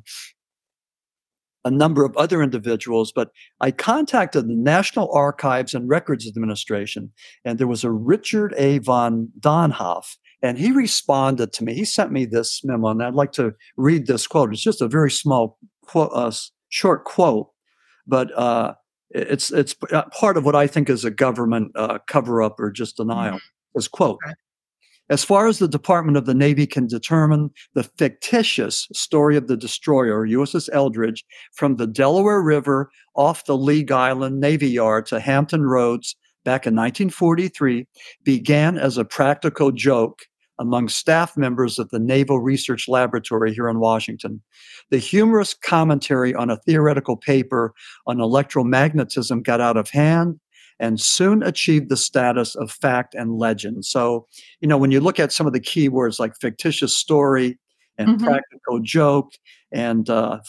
a 1.64 1.70
number 1.70 2.04
of 2.04 2.16
other 2.16 2.42
individuals, 2.42 3.12
but 3.12 3.30
I 3.60 3.70
contacted 3.70 4.48
the 4.48 4.54
National 4.54 5.12
Archives 5.12 5.74
and 5.74 5.88
Records 5.88 6.26
Administration, 6.26 7.12
and 7.44 7.58
there 7.58 7.66
was 7.66 7.84
a 7.84 7.90
Richard 7.90 8.54
A. 8.56 8.78
von 8.78 9.28
Doenhoff, 9.38 10.16
and 10.42 10.58
he 10.58 10.72
responded 10.72 11.52
to 11.52 11.64
me. 11.64 11.74
He 11.74 11.84
sent 11.84 12.12
me 12.12 12.24
this 12.24 12.62
memo, 12.64 12.88
and 12.88 13.02
I'd 13.02 13.14
like 13.14 13.32
to 13.32 13.54
read 13.76 14.06
this 14.06 14.26
quote. 14.26 14.52
It's 14.52 14.62
just 14.62 14.80
a 14.80 14.88
very 14.88 15.10
small, 15.10 15.58
quote, 15.82 16.10
uh, 16.14 16.32
short 16.70 17.04
quote, 17.04 17.50
but 18.06 18.36
uh, 18.38 18.74
it's 19.10 19.52
it's 19.52 19.74
uh, 19.92 20.04
part 20.18 20.36
of 20.36 20.44
what 20.44 20.56
I 20.56 20.66
think 20.66 20.88
is 20.88 21.04
a 21.04 21.10
government 21.10 21.72
uh, 21.74 21.98
cover 22.06 22.42
up 22.42 22.58
or 22.58 22.70
just 22.70 22.96
denial. 22.96 23.36
Mm-hmm. 23.36 23.74
This 23.74 23.88
quote. 23.88 24.18
As 25.10 25.24
far 25.24 25.48
as 25.48 25.58
the 25.58 25.66
Department 25.66 26.16
of 26.16 26.24
the 26.24 26.34
Navy 26.34 26.68
can 26.68 26.86
determine, 26.86 27.50
the 27.74 27.82
fictitious 27.82 28.86
story 28.92 29.36
of 29.36 29.48
the 29.48 29.56
destroyer, 29.56 30.24
USS 30.24 30.68
Eldridge, 30.72 31.24
from 31.52 31.76
the 31.76 31.86
Delaware 31.88 32.40
River 32.40 32.90
off 33.16 33.44
the 33.44 33.56
League 33.56 33.90
Island 33.90 34.38
Navy 34.38 34.68
Yard 34.68 35.06
to 35.06 35.18
Hampton 35.18 35.66
Roads 35.66 36.14
back 36.44 36.64
in 36.64 36.76
1943 36.76 37.86
began 38.22 38.78
as 38.78 38.96
a 38.96 39.04
practical 39.04 39.72
joke 39.72 40.20
among 40.60 40.88
staff 40.88 41.36
members 41.36 41.78
of 41.78 41.88
the 41.88 41.98
Naval 41.98 42.38
Research 42.38 42.86
Laboratory 42.86 43.52
here 43.52 43.68
in 43.68 43.80
Washington. 43.80 44.40
The 44.90 44.98
humorous 44.98 45.54
commentary 45.54 46.34
on 46.34 46.50
a 46.50 46.58
theoretical 46.58 47.16
paper 47.16 47.74
on 48.06 48.18
electromagnetism 48.18 49.42
got 49.42 49.60
out 49.60 49.76
of 49.76 49.90
hand 49.90 50.38
and 50.80 50.98
soon 50.98 51.42
achieved 51.42 51.90
the 51.90 51.96
status 51.96 52.56
of 52.56 52.72
fact 52.72 53.14
and 53.14 53.36
legend. 53.36 53.84
So, 53.84 54.26
you 54.60 54.66
know, 54.66 54.78
when 54.78 54.90
you 54.90 54.98
look 54.98 55.20
at 55.20 55.30
some 55.30 55.46
of 55.46 55.52
the 55.52 55.60
keywords 55.60 56.18
like 56.18 56.34
fictitious 56.40 56.96
story 56.96 57.58
and 57.98 58.08
mm-hmm. 58.08 58.24
practical 58.24 58.80
joke 58.80 59.34
and, 59.70 60.08
uh, 60.08 60.40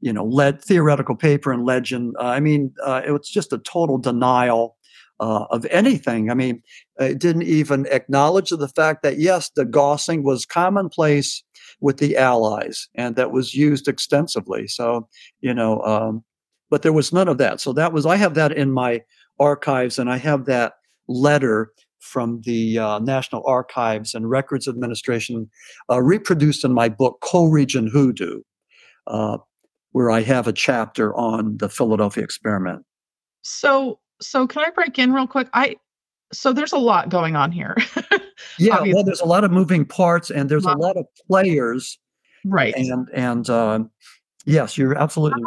you 0.00 0.12
know, 0.12 0.24
lead 0.24 0.62
theoretical 0.62 1.14
paper 1.14 1.52
and 1.52 1.66
legend, 1.66 2.16
uh, 2.18 2.24
I 2.24 2.40
mean, 2.40 2.72
uh, 2.82 3.02
it 3.06 3.12
was 3.12 3.28
just 3.28 3.52
a 3.52 3.58
total 3.58 3.98
denial 3.98 4.76
uh, 5.20 5.44
of 5.50 5.66
anything. 5.66 6.30
I 6.30 6.34
mean, 6.34 6.62
it 6.98 7.18
didn't 7.18 7.42
even 7.42 7.86
acknowledge 7.90 8.50
the 8.50 8.68
fact 8.68 9.02
that, 9.02 9.18
yes, 9.18 9.50
the 9.54 9.66
gaussing 9.66 10.24
was 10.24 10.46
commonplace 10.46 11.44
with 11.80 11.98
the 11.98 12.16
Allies 12.16 12.88
and 12.94 13.16
that 13.16 13.32
was 13.32 13.54
used 13.54 13.86
extensively. 13.86 14.66
So, 14.66 15.08
you 15.42 15.52
know, 15.52 15.82
um, 15.82 16.24
but 16.70 16.80
there 16.80 16.92
was 16.92 17.12
none 17.12 17.28
of 17.28 17.36
that. 17.38 17.60
So 17.60 17.74
that 17.74 17.92
was, 17.92 18.06
I 18.06 18.16
have 18.16 18.34
that 18.34 18.50
in 18.50 18.72
my 18.72 19.02
archives, 19.40 19.98
and 19.98 20.10
I 20.10 20.16
have 20.18 20.46
that 20.46 20.74
letter 21.08 21.72
from 22.00 22.42
the 22.42 22.78
uh, 22.78 22.98
National 22.98 23.42
Archives 23.46 24.14
and 24.14 24.28
Records 24.28 24.68
Administration 24.68 25.50
uh, 25.90 26.02
reproduced 26.02 26.64
in 26.64 26.72
my 26.72 26.88
book, 26.88 27.20
Coal 27.20 27.50
Region 27.50 27.88
Hoodoo, 27.88 28.42
uh, 29.06 29.38
where 29.92 30.10
I 30.10 30.20
have 30.22 30.46
a 30.46 30.52
chapter 30.52 31.14
on 31.16 31.56
the 31.56 31.68
Philadelphia 31.68 32.22
experiment. 32.22 32.84
So, 33.42 34.00
so 34.20 34.46
can 34.46 34.64
I 34.64 34.70
break 34.70 34.98
in 34.98 35.12
real 35.12 35.26
quick? 35.26 35.48
I 35.54 35.76
so 36.32 36.52
there's 36.52 36.72
a 36.72 36.78
lot 36.78 37.08
going 37.08 37.36
on 37.36 37.52
here. 37.52 37.76
yeah, 38.58 38.74
Obviously. 38.74 38.94
well, 38.94 39.04
there's 39.04 39.20
a 39.20 39.26
lot 39.26 39.44
of 39.44 39.50
moving 39.50 39.84
parts, 39.84 40.30
and 40.30 40.48
there's 40.48 40.64
a 40.64 40.72
lot 40.72 40.96
of 40.96 41.06
players, 41.28 41.98
right? 42.44 42.74
And 42.76 43.08
and 43.14 43.48
uh, 43.48 43.80
yes, 44.44 44.76
you're 44.76 44.96
absolutely. 44.96 45.42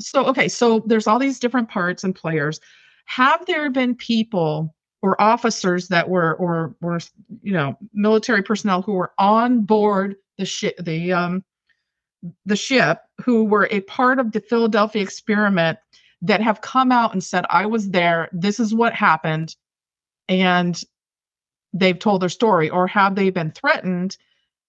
So 0.00 0.24
okay, 0.26 0.48
so 0.48 0.82
there's 0.86 1.06
all 1.06 1.18
these 1.18 1.38
different 1.38 1.68
parts 1.68 2.04
and 2.04 2.14
players 2.14 2.60
have 3.04 3.44
there 3.46 3.70
been 3.70 3.94
people 3.94 4.74
or 5.02 5.20
officers 5.20 5.88
that 5.88 6.08
were 6.08 6.34
or 6.36 6.74
were 6.80 6.98
you 7.42 7.52
know 7.52 7.76
military 7.92 8.42
personnel 8.42 8.82
who 8.82 8.92
were 8.92 9.12
on 9.18 9.60
board 9.62 10.16
the 10.38 10.46
ship 10.46 10.76
the 10.82 11.12
um 11.12 11.44
the 12.46 12.56
ship 12.56 13.02
who 13.22 13.44
were 13.44 13.68
a 13.70 13.80
part 13.82 14.18
of 14.18 14.32
the 14.32 14.40
Philadelphia 14.40 15.02
experiment 15.02 15.78
that 16.22 16.40
have 16.40 16.62
come 16.62 16.90
out 16.90 17.12
and 17.12 17.22
said 17.22 17.44
I 17.50 17.66
was 17.66 17.90
there. 17.90 18.30
This 18.32 18.58
is 18.58 18.74
what 18.74 18.94
happened 18.94 19.54
and 20.28 20.80
they've 21.74 21.98
told 21.98 22.22
their 22.22 22.30
story 22.30 22.70
or 22.70 22.86
have 22.86 23.14
they 23.14 23.28
been 23.28 23.50
threatened 23.50 24.16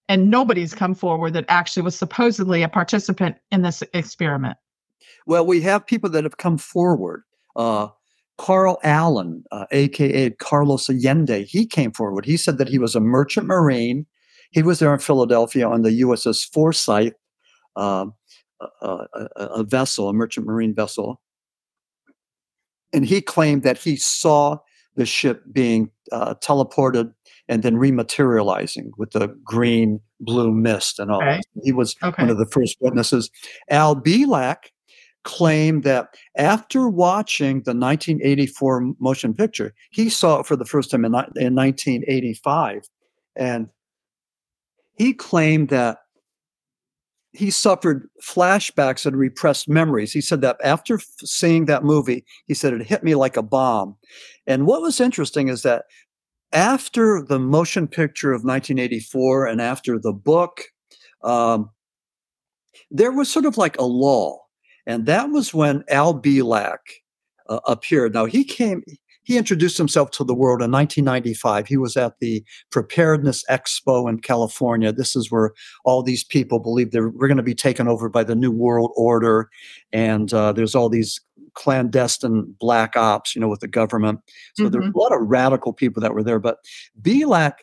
and 0.09 0.29
nobody's 0.29 0.73
come 0.73 0.93
forward 0.93 1.31
that 1.33 1.45
actually 1.47 1.83
was 1.83 1.97
supposedly 1.97 2.61
a 2.61 2.67
participant 2.67 3.37
in 3.51 3.61
this 3.61 3.81
experiment? 3.93 4.57
Well 5.25 5.45
we 5.45 5.61
have 5.61 5.87
people 5.87 6.09
that 6.09 6.25
have 6.25 6.37
come 6.37 6.57
forward 6.57 7.23
uh, 7.55 7.87
Carl 8.37 8.79
Allen, 8.83 9.43
uh, 9.51 9.65
aka 9.71 10.29
Carlos 10.31 10.89
Allende, 10.89 11.43
he 11.43 11.65
came 11.65 11.91
forward. 11.91 12.25
He 12.25 12.37
said 12.37 12.57
that 12.57 12.67
he 12.67 12.79
was 12.79 12.95
a 12.95 12.99
merchant 12.99 13.47
marine. 13.47 14.05
He 14.51 14.61
was 14.61 14.79
there 14.79 14.93
in 14.93 14.99
Philadelphia 14.99 15.67
on 15.67 15.81
the 15.81 16.01
USS 16.01 16.49
Forsyth, 16.51 17.13
uh, 17.75 18.05
a, 18.81 19.07
a, 19.35 19.63
vessel, 19.63 20.09
a 20.09 20.13
merchant 20.13 20.45
marine 20.45 20.75
vessel. 20.75 21.21
And 22.93 23.05
he 23.05 23.21
claimed 23.21 23.63
that 23.63 23.77
he 23.77 23.95
saw 23.95 24.59
the 24.95 25.05
ship 25.05 25.43
being 25.51 25.91
uh, 26.11 26.35
teleported 26.35 27.13
and 27.47 27.63
then 27.63 27.75
rematerializing 27.75 28.91
with 28.97 29.11
the 29.11 29.27
green 29.43 29.99
blue 30.19 30.51
mist 30.51 30.99
and 30.99 31.11
all. 31.11 31.21
Okay. 31.21 31.41
He 31.63 31.71
was 31.71 31.95
okay. 32.01 32.23
one 32.23 32.29
of 32.29 32.37
the 32.37 32.47
first 32.47 32.77
witnesses. 32.79 33.29
Al 33.69 33.95
Bielek 33.95 34.57
claimed 35.25 35.83
that 35.83 36.15
after 36.37 36.87
watching 36.87 37.55
the 37.63 37.73
1984 37.73 38.93
motion 38.99 39.33
picture, 39.33 39.73
he 39.91 40.09
saw 40.09 40.39
it 40.39 40.45
for 40.45 40.55
the 40.55 40.63
first 40.63 40.91
time 40.91 41.03
in, 41.03 41.13
in 41.13 41.53
1985. 41.53 42.83
And 43.35 43.67
he 44.97 45.13
claimed 45.13 45.69
that 45.69 45.97
he 47.33 47.51
suffered 47.51 48.07
flashbacks 48.23 49.05
and 49.05 49.17
repressed 49.17 49.67
memories. 49.67 50.13
He 50.13 50.21
said 50.21 50.39
that 50.41 50.55
after 50.63 51.01
seeing 51.19 51.65
that 51.65 51.83
movie, 51.83 52.23
he 52.45 52.53
said 52.53 52.71
it 52.71 52.87
hit 52.87 53.03
me 53.03 53.15
like 53.15 53.35
a 53.35 53.43
bomb. 53.43 53.97
And 54.47 54.65
what 54.65 54.81
was 54.81 55.01
interesting 55.01 55.49
is 55.49 55.63
that 55.63 55.83
after 56.53 57.21
the 57.21 57.39
motion 57.39 57.89
picture 57.89 58.31
of 58.31 58.45
1984 58.45 59.47
and 59.47 59.61
after 59.61 59.99
the 59.99 60.13
book, 60.13 60.61
um, 61.23 61.71
there 62.89 63.11
was 63.11 63.29
sort 63.29 63.45
of 63.45 63.57
like 63.57 63.77
a 63.77 63.83
lull 63.83 64.44
and 64.85 65.05
that 65.05 65.29
was 65.29 65.53
when 65.53 65.83
Al 65.89 66.19
Bielek 66.19 66.77
uh, 67.49 67.59
appeared. 67.65 68.13
Now, 68.13 68.25
he 68.25 68.43
came, 68.43 68.83
he 69.23 69.37
introduced 69.37 69.77
himself 69.77 70.11
to 70.11 70.23
the 70.23 70.35
world 70.35 70.61
in 70.61 70.71
1995. 70.71 71.67
He 71.67 71.77
was 71.77 71.97
at 71.97 72.19
the 72.19 72.43
Preparedness 72.71 73.43
Expo 73.49 74.07
in 74.09 74.19
California. 74.19 74.91
This 74.91 75.15
is 75.15 75.31
where 75.31 75.51
all 75.83 76.03
these 76.03 76.23
people 76.23 76.59
believe 76.59 76.91
they 76.91 77.01
we're 77.01 77.27
going 77.27 77.37
to 77.37 77.43
be 77.43 77.55
taken 77.55 77.87
over 77.87 78.07
by 78.07 78.23
the 78.23 78.35
New 78.35 78.51
World 78.51 78.91
Order. 78.95 79.49
And 79.91 80.31
uh, 80.33 80.53
there's 80.53 80.75
all 80.75 80.89
these 80.89 81.19
clandestine 81.55 82.53
black 82.59 82.95
ops, 82.95 83.33
you 83.33 83.41
know, 83.41 83.47
with 83.47 83.61
the 83.61 83.67
government. 83.67 84.19
So 84.55 84.63
mm-hmm. 84.63 84.71
there's 84.71 84.93
a 84.93 84.97
lot 84.97 85.13
of 85.13 85.21
radical 85.21 85.73
people 85.73 86.01
that 86.01 86.13
were 86.13 86.23
there. 86.23 86.39
But 86.39 86.57
Bielek 87.01 87.53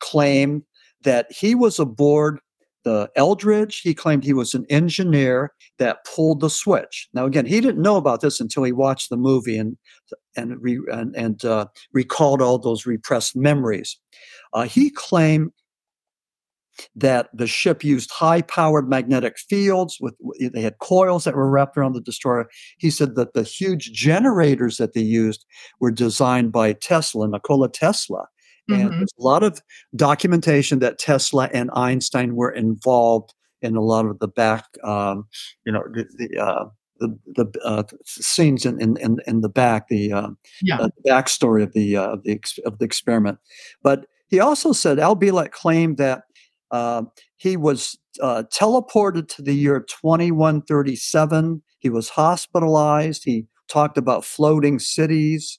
claimed 0.00 0.62
that 1.02 1.30
he 1.30 1.54
was 1.54 1.78
aboard 1.78 2.40
the 2.84 3.10
Eldridge, 3.16 3.80
he 3.80 3.94
claimed 3.94 4.24
he 4.24 4.32
was 4.32 4.54
an 4.54 4.66
engineer 4.70 5.52
that 5.78 6.04
pulled 6.04 6.40
the 6.40 6.50
switch. 6.50 7.08
Now, 7.14 7.24
again, 7.26 7.46
he 7.46 7.60
didn't 7.60 7.82
know 7.82 7.96
about 7.96 8.20
this 8.20 8.40
until 8.40 8.62
he 8.62 8.72
watched 8.72 9.10
the 9.10 9.16
movie 9.16 9.58
and 9.58 9.76
and 10.36 10.60
re, 10.62 10.80
and, 10.92 11.14
and 11.16 11.44
uh, 11.44 11.66
recalled 11.92 12.42
all 12.42 12.58
those 12.58 12.86
repressed 12.86 13.36
memories. 13.36 13.98
Uh, 14.52 14.64
he 14.64 14.90
claimed 14.90 15.50
that 16.96 17.28
the 17.32 17.46
ship 17.46 17.84
used 17.84 18.10
high-powered 18.10 18.88
magnetic 18.88 19.38
fields 19.38 19.98
with 20.00 20.14
they 20.52 20.60
had 20.60 20.78
coils 20.78 21.24
that 21.24 21.36
were 21.36 21.48
wrapped 21.48 21.76
around 21.76 21.92
the 21.92 22.00
destroyer. 22.00 22.48
He 22.78 22.90
said 22.90 23.14
that 23.14 23.32
the 23.32 23.44
huge 23.44 23.92
generators 23.92 24.76
that 24.78 24.92
they 24.92 25.00
used 25.00 25.44
were 25.78 25.92
designed 25.92 26.50
by 26.50 26.72
Tesla, 26.72 27.28
Nikola 27.28 27.70
Tesla. 27.70 28.26
And 28.68 28.88
mm-hmm. 28.88 28.98
there's 28.98 29.12
a 29.18 29.22
lot 29.22 29.42
of 29.42 29.60
documentation 29.94 30.78
that 30.78 30.98
Tesla 30.98 31.50
and 31.52 31.70
Einstein 31.74 32.34
were 32.34 32.50
involved 32.50 33.34
in 33.60 33.76
a 33.76 33.80
lot 33.82 34.06
of 34.06 34.18
the 34.18 34.28
back, 34.28 34.64
um, 34.84 35.26
you 35.66 35.72
know, 35.72 35.82
the, 35.92 36.06
the 36.16 36.42
uh, 36.42 36.64
the, 37.00 37.18
the 37.26 37.60
uh, 37.64 37.82
scenes 38.04 38.64
in, 38.64 38.80
in, 38.80 39.18
in 39.26 39.40
the 39.40 39.48
back, 39.48 39.88
the, 39.88 40.12
uh, 40.12 40.28
yeah. 40.62 40.78
uh, 40.78 40.88
backstory 41.06 41.62
of 41.62 41.72
the, 41.72 41.96
uh, 41.96 42.12
of 42.12 42.22
the 42.22 42.40
of 42.64 42.78
the 42.78 42.84
experiment. 42.84 43.38
But 43.82 44.06
he 44.28 44.40
also 44.40 44.72
said 44.72 44.98
Al 44.98 45.16
Bielek 45.16 45.50
claimed 45.50 45.98
that 45.98 46.22
uh, 46.70 47.02
he 47.36 47.56
was 47.56 47.98
uh, 48.22 48.44
teleported 48.52 49.28
to 49.28 49.42
the 49.42 49.54
year 49.54 49.80
2137. 49.80 51.62
He 51.80 51.90
was 51.90 52.08
hospitalized. 52.10 53.24
He 53.24 53.46
talked 53.68 53.98
about 53.98 54.24
floating 54.24 54.78
cities, 54.78 55.58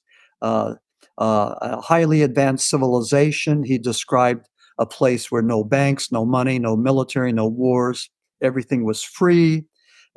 uh, 1.18 1.54
a 1.60 1.80
highly 1.80 2.22
advanced 2.22 2.68
civilization. 2.68 3.62
He 3.62 3.78
described 3.78 4.48
a 4.78 4.86
place 4.86 5.30
where 5.30 5.42
no 5.42 5.64
banks, 5.64 6.12
no 6.12 6.24
money, 6.24 6.58
no 6.58 6.76
military, 6.76 7.32
no 7.32 7.46
wars. 7.46 8.10
Everything 8.42 8.84
was 8.84 9.02
free. 9.02 9.64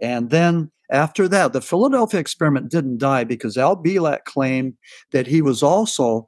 And 0.01 0.29
then 0.29 0.71
after 0.91 1.27
that, 1.27 1.53
the 1.53 1.61
Philadelphia 1.61 2.19
experiment 2.19 2.71
didn't 2.71 2.97
die 2.97 3.23
because 3.23 3.57
Al 3.57 3.77
Bielek 3.77 4.23
claimed 4.25 4.73
that 5.11 5.27
he 5.27 5.41
was 5.41 5.61
also 5.61 6.27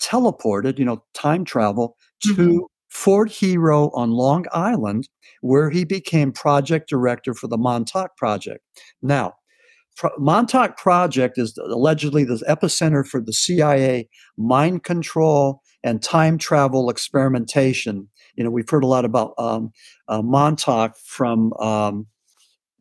teleported, 0.00 0.78
you 0.78 0.84
know, 0.84 1.04
time 1.14 1.44
travel 1.44 1.96
to 2.24 2.34
mm-hmm. 2.34 2.58
Fort 2.90 3.30
Hero 3.30 3.90
on 3.94 4.10
Long 4.10 4.44
Island, 4.52 5.08
where 5.40 5.70
he 5.70 5.84
became 5.84 6.30
project 6.32 6.88
director 6.88 7.32
for 7.34 7.48
the 7.48 7.56
Montauk 7.56 8.16
Project. 8.16 8.60
Now, 9.00 9.34
Pro- 9.96 10.16
Montauk 10.18 10.76
Project 10.76 11.38
is 11.38 11.56
allegedly 11.58 12.24
the 12.24 12.42
epicenter 12.48 13.06
for 13.06 13.20
the 13.20 13.32
CIA 13.32 14.08
mind 14.36 14.84
control 14.84 15.62
and 15.84 16.02
time 16.02 16.38
travel 16.38 16.90
experimentation. 16.90 18.08
You 18.36 18.44
know, 18.44 18.50
we've 18.50 18.68
heard 18.68 18.84
a 18.84 18.86
lot 18.86 19.04
about 19.04 19.34
um, 19.38 19.72
uh, 20.08 20.22
Montauk 20.22 20.96
from 20.96 21.52
um, 21.54 22.06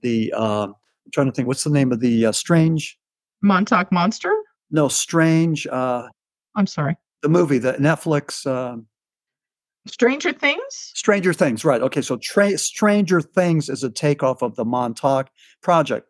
the. 0.01 0.33
Uh, 0.35 0.67
I'm 0.67 1.11
trying 1.11 1.27
to 1.27 1.33
think, 1.33 1.47
what's 1.47 1.63
the 1.63 1.71
name 1.71 1.91
of 1.91 1.99
the 1.99 2.27
uh, 2.27 2.31
strange 2.31 2.97
Montauk 3.41 3.91
Monster? 3.91 4.33
No, 4.69 4.87
strange. 4.87 5.67
Uh, 5.67 6.07
I'm 6.55 6.67
sorry. 6.67 6.95
The 7.21 7.29
movie, 7.29 7.57
the 7.57 7.73
Netflix. 7.73 8.45
Um, 8.45 8.87
Stranger 9.87 10.31
Things? 10.31 10.61
Stranger 10.93 11.33
Things, 11.33 11.65
right. 11.65 11.81
Okay, 11.81 12.01
so 12.01 12.17
tra- 12.17 12.57
Stranger 12.57 13.19
Things 13.19 13.67
is 13.67 13.83
a 13.83 13.89
takeoff 13.89 14.43
of 14.43 14.55
the 14.55 14.65
Montauk 14.65 15.29
project. 15.61 16.07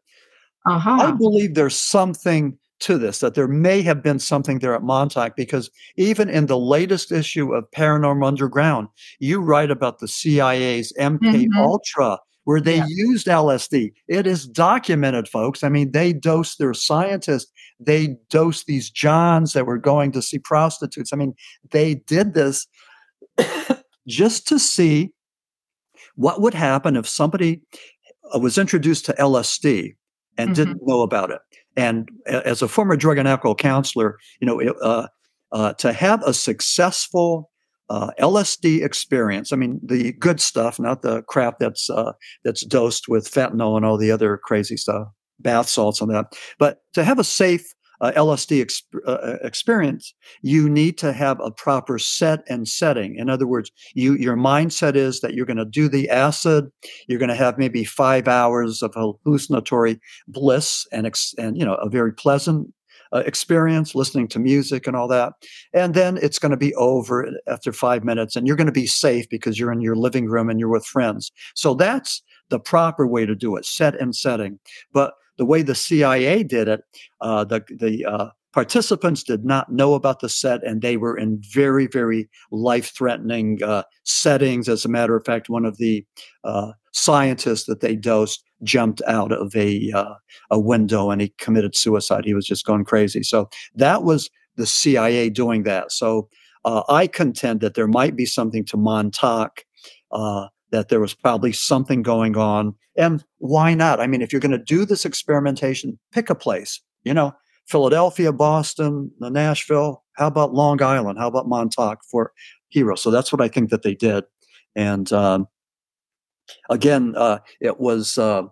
Uh-huh. 0.65 0.98
I 1.08 1.12
believe 1.12 1.56
there's 1.56 1.75
something 1.75 2.58
to 2.82 2.98
this, 2.98 3.20
that 3.20 3.36
there 3.36 3.48
may 3.48 3.82
have 3.82 4.03
been 4.03 4.20
something 4.20 4.60
there 4.60 4.75
at 4.75 4.84
Montauk, 4.84 5.36
because 5.36 5.70
even 5.98 6.30
in 6.30 6.48
the 6.48 6.58
latest 6.58 7.12
issue 7.12 7.53
of 7.53 7.70
Paranormal 7.72 8.27
Underground, 8.27 8.88
you 9.19 9.39
write 9.39 9.71
about 9.71 10.00
the 10.00 10.08
CIA's 10.08 10.91
MK 11.00 11.19
mm-hmm. 11.19 11.60
Ultra, 11.60 12.19
where 12.43 12.60
they 12.60 12.78
yeah. 12.78 12.86
used 12.88 13.28
LSD. 13.28 13.93
It 14.08 14.26
is 14.26 14.47
documented, 14.47 15.28
folks. 15.28 15.63
I 15.63 15.69
mean, 15.69 15.91
they 15.91 16.12
dosed 16.12 16.58
their 16.58 16.74
scientists, 16.74 17.52
they 17.80 18.15
dosed 18.30 18.65
these 18.65 18.89
Johns 18.89 19.54
that 19.54 19.65
were 19.65 19.78
going 19.78 20.12
to 20.13 20.21
see 20.21 20.39
prostitutes. 20.39 21.13
I 21.13 21.17
mean, 21.17 21.34
they 21.69 21.95
did 21.95 22.34
this 22.34 22.67
just 24.08 24.47
to 24.47 24.60
see 24.60 25.13
what 26.15 26.41
would 26.41 26.54
happen 26.54 26.95
if 26.95 27.08
somebody 27.08 27.62
uh, 28.36 28.39
was 28.39 28.58
introduced 28.58 29.06
to 29.06 29.13
LSD 29.13 29.95
and 30.38 30.50
mm-hmm. 30.50 30.54
didn't 30.56 30.80
know 30.84 31.02
about 31.02 31.32
it. 31.32 31.39
And 31.76 32.10
as 32.26 32.62
a 32.62 32.67
former 32.67 32.96
drug 32.96 33.17
and 33.17 33.28
alcohol 33.28 33.56
counselor, 33.56 34.17
you 34.39 34.48
know, 34.48 34.62
uh, 34.82 35.08
uh, 35.52 35.74
to 35.74 35.94
have 35.94 36.22
a 36.24 36.34
successful 36.34 37.50
uh, 37.89 38.12
LSD 38.20 38.84
experience. 38.86 39.52
I 39.52 39.58
mean, 39.58 39.80
the 39.84 40.13
good 40.13 40.39
stuff, 40.39 40.80
not 40.80 41.02
the 41.02 41.24
crap 41.24 41.60
that's 41.60 41.89
uh, 41.89 42.13
that's 42.44 42.65
dosed 42.65 43.10
with 43.10 43.30
fentanyl 43.30 43.76
and 43.76 43.86
all 43.86 43.98
the 43.98 44.12
other 44.12 44.38
crazy 44.38 44.78
stuff, 44.78 45.08
bath 45.39 45.67
salts 45.67 46.00
and 46.00 46.10
that. 46.10 46.34
But 46.58 46.80
to 46.94 47.04
have 47.04 47.20
a 47.20 47.24
safe 47.26 47.74
uh, 48.02 48.12
LSD 48.16 48.84
uh, 49.06 49.12
uh, 49.12 49.38
experience, 49.44 50.14
you 50.42 50.68
need 50.68 50.98
to 50.98 51.14
have 51.14 51.40
a 51.40 51.52
proper 51.52 52.00
set 52.00 52.44
and 52.50 52.68
setting. 52.68 53.16
In 53.16 53.30
other 53.30 53.48
words, 53.48 53.72
you 53.94 54.16
your 54.16 54.36
mindset 54.36 54.96
is 54.96 55.22
that 55.22 55.34
you're 55.34 55.46
going 55.46 55.58
to 55.58 55.66
do 55.66 55.88
the 55.88 56.10
acid. 56.10 56.72
You're 57.08 57.20
going 57.20 57.30
to 57.30 57.36
have 57.36 57.58
maybe 57.58 57.84
five 57.84 58.28
hours 58.28 58.82
of 58.82 58.94
hallucinatory 58.96 60.00
bliss 60.28 60.88
and 60.92 61.06
ex- 61.06 61.36
and 61.38 61.58
you 61.58 61.64
know 61.64 61.76
a 61.76 61.90
very 61.90 62.12
pleasant 62.12 62.74
uh, 63.14 63.24
experience, 63.26 63.94
listening 63.94 64.28
to 64.30 64.40
music 64.40 64.88
and 64.88 64.96
all 64.96 65.08
that. 65.08 65.34
And 65.74 65.94
then 65.94 66.18
it's 66.22 66.40
going 66.40 66.52
to 66.52 66.58
be 66.58 66.74
over 66.76 67.30
after 67.48 67.72
five 67.72 68.04
minutes, 68.04 68.36
and 68.36 68.48
you're 68.48 68.56
going 68.56 68.66
to 68.66 68.72
be 68.72 68.88
safe 68.88 69.30
because 69.30 69.60
you're 69.60 69.72
in 69.72 69.82
your 69.82 69.96
living 69.96 70.28
room 70.28 70.50
and 70.50 70.60
you're 70.60 70.70
with 70.70 70.86
friends. 70.86 71.32
So 71.54 71.74
that's 71.76 72.22
the 72.50 72.60
proper 72.60 73.06
way 73.06 73.26
to 73.26 73.36
do 73.36 73.56
it 73.56 73.66
set 73.66 74.00
and 74.00 74.16
setting. 74.16 74.60
But 74.92 75.14
the 75.38 75.46
way 75.46 75.62
the 75.62 75.76
CIA 75.76 76.44
did 76.44 76.67
it, 76.67 76.82
uh, 77.22 77.44
the 77.44 77.63
the 77.80 78.06
uh, 78.06 78.30
participants 78.54 79.24
did 79.24 79.46
not 79.46 79.72
know 79.72 79.94
about 79.94 80.20
the 80.20 80.30
set, 80.30 80.63
and 80.65 80.82
they 80.82 80.98
were 80.98 81.17
in 81.17 81.41
very 81.52 81.88
very 81.88 82.30
life 82.52 82.94
threatening 82.96 83.60
uh, 83.63 83.84
settings. 84.04 84.70
As 84.70 84.86
a 84.86 84.89
matter 84.89 85.15
of 85.15 85.26
fact, 85.26 85.50
one 85.50 85.65
of 85.65 85.78
the 85.78 86.06
uh, 86.44 86.72
scientists 86.91 87.65
that 87.65 87.82
they 87.82 87.96
dosed 87.96 88.44
jumped 88.63 89.02
out 89.08 89.32
of 89.32 89.56
a 89.56 89.91
uh, 89.91 90.13
a 90.50 90.60
window 90.60 91.10
and 91.10 91.22
he 91.22 91.34
committed 91.38 91.76
suicide. 91.76 92.26
He 92.26 92.34
was 92.34 92.46
just 92.46 92.65
going 92.65 92.86
crazy. 92.86 93.24
So 93.24 93.50
that 93.76 94.04
was 94.04 94.30
the 94.56 94.65
CIA 94.65 95.30
doing 95.30 95.63
that. 95.63 95.91
So 95.91 96.30
uh, 96.65 96.84
I 96.89 97.08
contend 97.08 97.62
that 97.62 97.74
there 97.74 97.88
might 97.88 98.15
be 98.15 98.26
something 98.26 98.65
to 98.65 98.78
Montauk 98.78 99.63
that 100.71 100.89
there 100.89 100.99
was 100.99 101.13
probably 101.13 101.51
something 101.51 102.01
going 102.01 102.38
on. 102.38 102.75
And 102.97 103.23
why 103.38 103.73
not? 103.73 103.99
I 103.99 104.07
mean, 104.07 104.21
if 104.21 104.31
you're 104.31 104.41
going 104.41 104.51
to 104.51 104.57
do 104.57 104.86
this 104.86 105.05
experimentation, 105.05 105.99
pick 106.12 106.29
a 106.29 106.36
place, 106.36 106.81
you 107.03 107.13
know, 107.13 107.34
Philadelphia, 107.67 108.31
Boston, 108.34 109.12
Nashville. 109.19 110.03
How 110.13 110.27
about 110.27 110.53
Long 110.53 110.81
Island? 110.81 111.19
How 111.19 111.27
about 111.27 111.47
Montauk 111.47 111.99
Fort 112.10 112.34
Hero? 112.69 112.95
So 112.95 113.12
that's 113.12 113.31
what 113.31 113.41
I 113.41 113.47
think 113.47 113.69
that 113.69 113.84
they 113.84 113.95
did. 113.95 114.25
And 114.75 115.12
um, 115.13 115.47
again, 116.69 117.13
uh, 117.15 117.39
it 117.60 117.79
was 117.79 118.17
uh, 118.17 118.43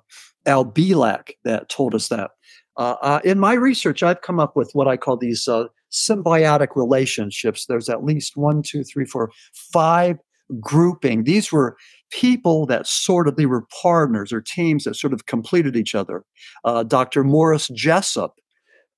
Al 0.46 0.66
Bielek 0.66 1.32
that 1.44 1.70
told 1.70 1.96
us 1.96 2.10
that. 2.10 2.32
Uh, 2.78 2.96
uh, 3.02 3.20
in 3.26 3.40
my 3.40 3.54
research, 3.54 4.04
I've 4.04 4.22
come 4.22 4.40
up 4.40 4.56
with 4.56 4.72
what 4.74 4.88
I 4.88 4.96
call 4.96 5.18
these 5.18 5.48
uh, 5.48 5.66
symbiotic 5.92 6.76
relationships. 6.76 7.66
There's 7.66 7.90
at 7.90 8.06
least 8.06 8.38
one, 8.38 8.64
two, 8.64 8.84
three, 8.84 9.06
four, 9.06 9.32
five 9.54 10.18
grouping. 10.62 11.24
These 11.26 11.52
were 11.52 11.76
people 12.12 12.66
that 12.68 12.88
sort 12.88 13.28
of 13.28 13.36
they 13.36 13.46
were 13.46 13.66
partners 13.82 14.32
or 14.34 14.42
teams 14.42 14.84
that 14.84 14.96
sort 14.96 15.14
of 15.14 15.26
completed 15.26 15.76
each 15.76 15.96
other. 15.96 16.24
Uh, 16.64 16.84
Dr. 16.84 17.24
Morris 17.24 17.68
Jessup, 17.70 18.36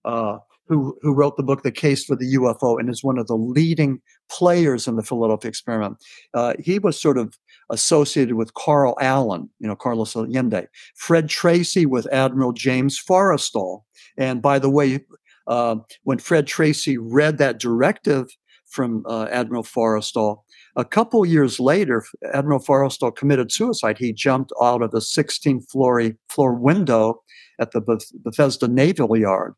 uh, 0.06 0.38
who 0.67 0.97
who 1.02 1.13
wrote 1.13 1.38
the 1.38 1.43
book 1.43 1.63
The 1.63 1.71
Case 1.71 2.06
for 2.06 2.15
the 2.15 2.36
UFO 2.36 2.80
and 2.80 2.89
is 2.89 3.04
one 3.04 3.17
of 3.17 3.28
the 3.28 3.36
leading 3.36 4.00
players 4.30 4.88
in 4.88 4.95
the 4.95 5.04
Philadelphia 5.04 5.50
experiment. 5.50 5.97
Uh, 6.34 6.54
he 6.60 6.80
was 6.80 7.00
sort 7.00 7.17
of 7.17 7.38
associated 7.69 8.36
with 8.36 8.54
Carl 8.54 8.95
Allen, 9.02 9.50
you 9.60 9.67
know, 9.67 9.76
Carlos 9.76 10.15
Allende. 10.15 10.67
Fred 10.95 11.30
Tracy 11.30 11.86
with 11.86 12.12
Admiral 12.13 12.54
James 12.54 13.02
Forrestal. 13.02 13.82
And 14.17 14.41
by 14.41 14.60
the 14.60 14.69
way, 14.69 15.02
uh, 15.47 15.76
when 16.04 16.19
Fred 16.19 16.47
Tracy 16.47 16.97
read 16.97 17.38
that 17.38 17.60
directive 17.60 18.28
from 18.71 19.03
uh, 19.07 19.27
Admiral 19.31 19.63
Forrestal, 19.63 20.43
a 20.75 20.86
couple 20.86 21.25
years 21.25 21.60
later, 21.60 22.03
Admiral 22.34 22.60
Forrestal 22.60 23.15
committed 23.15 23.51
suicide. 23.51 23.97
He 23.97 24.13
jumped 24.13 24.53
out 24.62 24.81
of 24.81 24.93
a 24.93 25.01
16 25.01 25.62
floor, 25.62 26.12
floor 26.29 26.53
window 26.53 27.21
at 27.60 27.71
the 27.71 27.81
Bethesda 28.23 28.67
Naval 28.67 29.17
Yard 29.17 29.53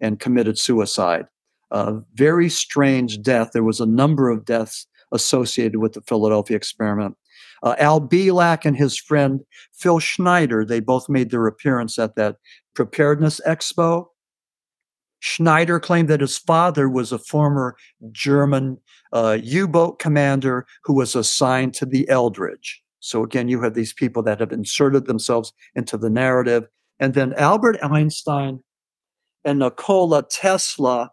and 0.00 0.18
committed 0.18 0.58
suicide. 0.58 1.26
A 1.70 1.94
very 2.14 2.48
strange 2.48 3.22
death. 3.22 3.50
There 3.52 3.62
was 3.62 3.80
a 3.80 3.86
number 3.86 4.28
of 4.28 4.44
deaths 4.44 4.86
associated 5.12 5.78
with 5.78 5.92
the 5.92 6.02
Philadelphia 6.02 6.56
experiment. 6.56 7.16
Uh, 7.62 7.74
Al 7.78 8.00
Bielek 8.00 8.64
and 8.64 8.76
his 8.76 8.98
friend 8.98 9.40
Phil 9.72 9.98
Schneider, 9.98 10.64
they 10.64 10.80
both 10.80 11.08
made 11.08 11.30
their 11.30 11.46
appearance 11.46 11.98
at 11.98 12.16
that 12.16 12.36
preparedness 12.74 13.40
expo. 13.46 14.06
Schneider 15.20 15.80
claimed 15.80 16.08
that 16.08 16.20
his 16.20 16.38
father 16.38 16.88
was 16.88 17.12
a 17.12 17.18
former 17.18 17.76
German 18.12 18.78
uh, 19.12 19.38
U 19.42 19.66
boat 19.66 19.98
commander 19.98 20.66
who 20.84 20.94
was 20.94 21.14
assigned 21.14 21.74
to 21.74 21.86
the 21.86 22.08
Eldridge. 22.08 22.82
So 23.00 23.22
again, 23.22 23.48
you 23.48 23.62
have 23.62 23.74
these 23.74 23.92
people 23.92 24.22
that 24.24 24.40
have 24.40 24.52
inserted 24.52 25.06
themselves 25.06 25.52
into 25.74 25.96
the 25.96 26.10
narrative. 26.10 26.66
And 26.98 27.14
then 27.14 27.34
Albert 27.34 27.78
Einstein 27.82 28.60
and 29.44 29.60
Nikola 29.60 30.24
Tesla. 30.28 31.10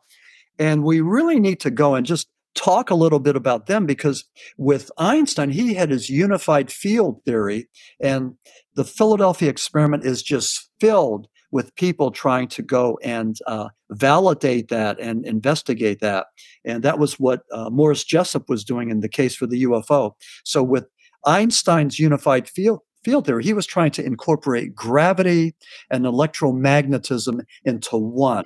And 0.59 0.83
we 0.83 1.01
really 1.01 1.39
need 1.39 1.59
to 1.61 1.71
go 1.71 1.95
and 1.95 2.05
just 2.05 2.27
talk 2.55 2.89
a 2.89 2.95
little 2.95 3.19
bit 3.19 3.35
about 3.35 3.65
them 3.67 3.85
because 3.85 4.25
with 4.57 4.91
Einstein, 4.97 5.49
he 5.49 5.73
had 5.73 5.89
his 5.89 6.09
unified 6.09 6.71
field 6.71 7.21
theory, 7.25 7.67
and 7.99 8.35
the 8.75 8.83
Philadelphia 8.83 9.49
experiment 9.49 10.05
is 10.05 10.21
just 10.21 10.69
filled 10.79 11.27
with 11.53 11.75
people 11.75 12.09
trying 12.09 12.47
to 12.47 12.63
go 12.63 12.97
and 13.03 13.37
uh, 13.45 13.69
validate 13.91 14.69
that 14.69 14.99
and 14.99 15.23
investigate 15.23 15.99
that. 16.01 16.25
And 16.65 16.81
that 16.81 16.97
was 16.97 17.19
what 17.19 17.43
uh, 17.51 17.69
Morris 17.69 18.03
Jessup 18.03 18.49
was 18.49 18.63
doing 18.63 18.89
in 18.89 19.01
the 19.01 19.07
case 19.07 19.35
for 19.35 19.45
the 19.45 19.63
UFO. 19.65 20.13
So 20.43 20.63
with 20.63 20.87
Einstein's 21.25 21.99
unified 21.99 22.49
field 22.49 22.79
field 23.03 23.27
theory, 23.27 23.43
he 23.43 23.53
was 23.53 23.67
trying 23.67 23.91
to 23.91 24.03
incorporate 24.03 24.73
gravity 24.73 25.53
and 25.91 26.05
electromagnetism 26.05 27.41
into 27.65 27.97
one. 27.97 28.45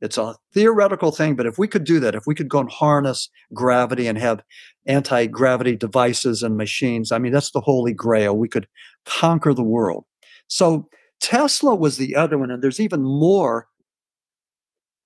It's 0.00 0.18
a 0.18 0.34
theoretical 0.52 1.12
thing, 1.12 1.36
but 1.36 1.46
if 1.46 1.58
we 1.58 1.68
could 1.68 1.84
do 1.84 2.00
that, 2.00 2.16
if 2.16 2.26
we 2.26 2.34
could 2.34 2.48
go 2.48 2.58
and 2.58 2.70
harness 2.72 3.30
gravity 3.54 4.08
and 4.08 4.18
have 4.18 4.42
anti 4.86 5.26
gravity 5.26 5.76
devices 5.76 6.42
and 6.42 6.56
machines, 6.56 7.12
I 7.12 7.18
mean, 7.18 7.30
that's 7.30 7.52
the 7.52 7.60
holy 7.60 7.92
grail. 7.92 8.36
We 8.36 8.48
could 8.48 8.66
conquer 9.06 9.54
the 9.54 9.62
world. 9.62 10.06
So 10.48 10.88
Tesla 11.22 11.74
was 11.74 11.96
the 11.96 12.16
other 12.16 12.36
one, 12.36 12.50
and 12.50 12.62
there's 12.62 12.80
even 12.80 13.02
more 13.02 13.68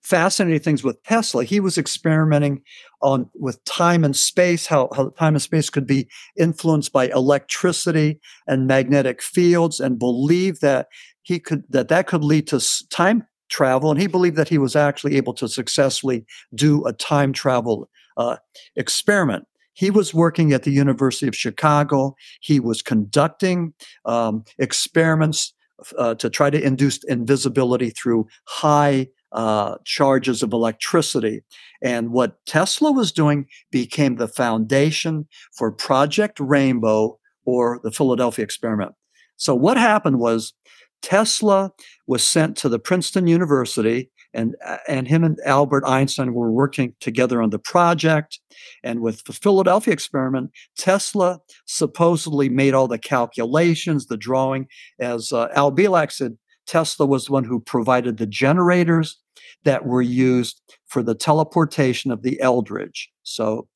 fascinating 0.01 0.59
things 0.59 0.83
with 0.83 1.01
Tesla. 1.03 1.43
He 1.43 1.59
was 1.59 1.77
experimenting 1.77 2.63
on 3.01 3.29
with 3.35 3.63
time 3.65 4.03
and 4.03 4.15
space, 4.15 4.65
how, 4.65 4.89
how 4.95 5.09
time 5.09 5.35
and 5.35 5.41
space 5.41 5.69
could 5.69 5.85
be 5.85 6.07
influenced 6.37 6.91
by 6.91 7.07
electricity 7.09 8.19
and 8.47 8.67
magnetic 8.67 9.21
fields, 9.21 9.79
and 9.79 9.99
believed 9.99 10.61
that 10.61 10.87
he 11.21 11.39
could 11.39 11.63
that 11.69 11.89
that 11.89 12.07
could 12.07 12.23
lead 12.23 12.47
to 12.47 12.65
time 12.89 13.25
travel. 13.49 13.91
And 13.91 13.99
he 13.99 14.07
believed 14.07 14.37
that 14.37 14.49
he 14.49 14.57
was 14.57 14.75
actually 14.75 15.17
able 15.17 15.33
to 15.35 15.47
successfully 15.47 16.25
do 16.55 16.83
a 16.85 16.93
time 16.93 17.31
travel 17.31 17.89
uh, 18.17 18.37
experiment. 18.75 19.45
He 19.73 19.91
was 19.91 20.13
working 20.13 20.51
at 20.51 20.63
the 20.63 20.71
University 20.71 21.27
of 21.27 21.35
Chicago. 21.35 22.15
He 22.41 22.59
was 22.59 22.81
conducting 22.81 23.75
um, 24.05 24.43
experiments 24.57 25.53
uh, 25.97 26.15
to 26.15 26.29
try 26.29 26.49
to 26.49 26.61
induce 26.61 27.03
invisibility 27.03 27.89
through 27.89 28.27
high 28.45 29.07
uh, 29.31 29.75
charges 29.83 30.41
of 30.41 30.53
electricity. 30.53 31.43
And 31.81 32.11
what 32.11 32.43
Tesla 32.45 32.91
was 32.91 33.11
doing 33.11 33.45
became 33.71 34.15
the 34.15 34.27
foundation 34.27 35.27
for 35.55 35.71
Project 35.71 36.39
Rainbow 36.39 37.19
or 37.45 37.79
the 37.83 37.91
Philadelphia 37.91 38.43
experiment. 38.43 38.93
So, 39.35 39.53
what 39.53 39.77
happened 39.77 40.19
was 40.19 40.53
Tesla 41.01 41.71
was 42.07 42.23
sent 42.25 42.57
to 42.57 42.69
the 42.69 42.79
Princeton 42.79 43.27
University, 43.27 44.09
and, 44.33 44.55
and 44.87 45.07
him 45.07 45.23
and 45.23 45.39
Albert 45.45 45.83
Einstein 45.85 46.33
were 46.33 46.51
working 46.51 46.93
together 46.99 47.41
on 47.41 47.49
the 47.49 47.59
project. 47.59 48.39
And 48.83 49.01
with 49.01 49.23
the 49.23 49.33
Philadelphia 49.33 49.93
experiment, 49.93 50.51
Tesla 50.77 51.39
supposedly 51.65 52.49
made 52.49 52.73
all 52.73 52.87
the 52.87 52.99
calculations, 52.99 54.07
the 54.07 54.17
drawing. 54.17 54.67
As 54.99 55.31
uh, 55.33 55.47
Al 55.55 55.71
Bielek 55.71 56.11
said, 56.11 56.37
Tesla 56.65 57.05
was 57.05 57.25
the 57.25 57.31
one 57.31 57.45
who 57.45 57.59
provided 57.59 58.17
the 58.17 58.27
generators 58.27 59.17
that 59.63 59.85
were 59.85 60.01
used 60.01 60.61
for 60.85 61.01
the 61.01 61.15
teleportation 61.15 62.11
of 62.11 62.21
the 62.21 62.39
Eldridge. 62.41 63.09
So 63.23 63.67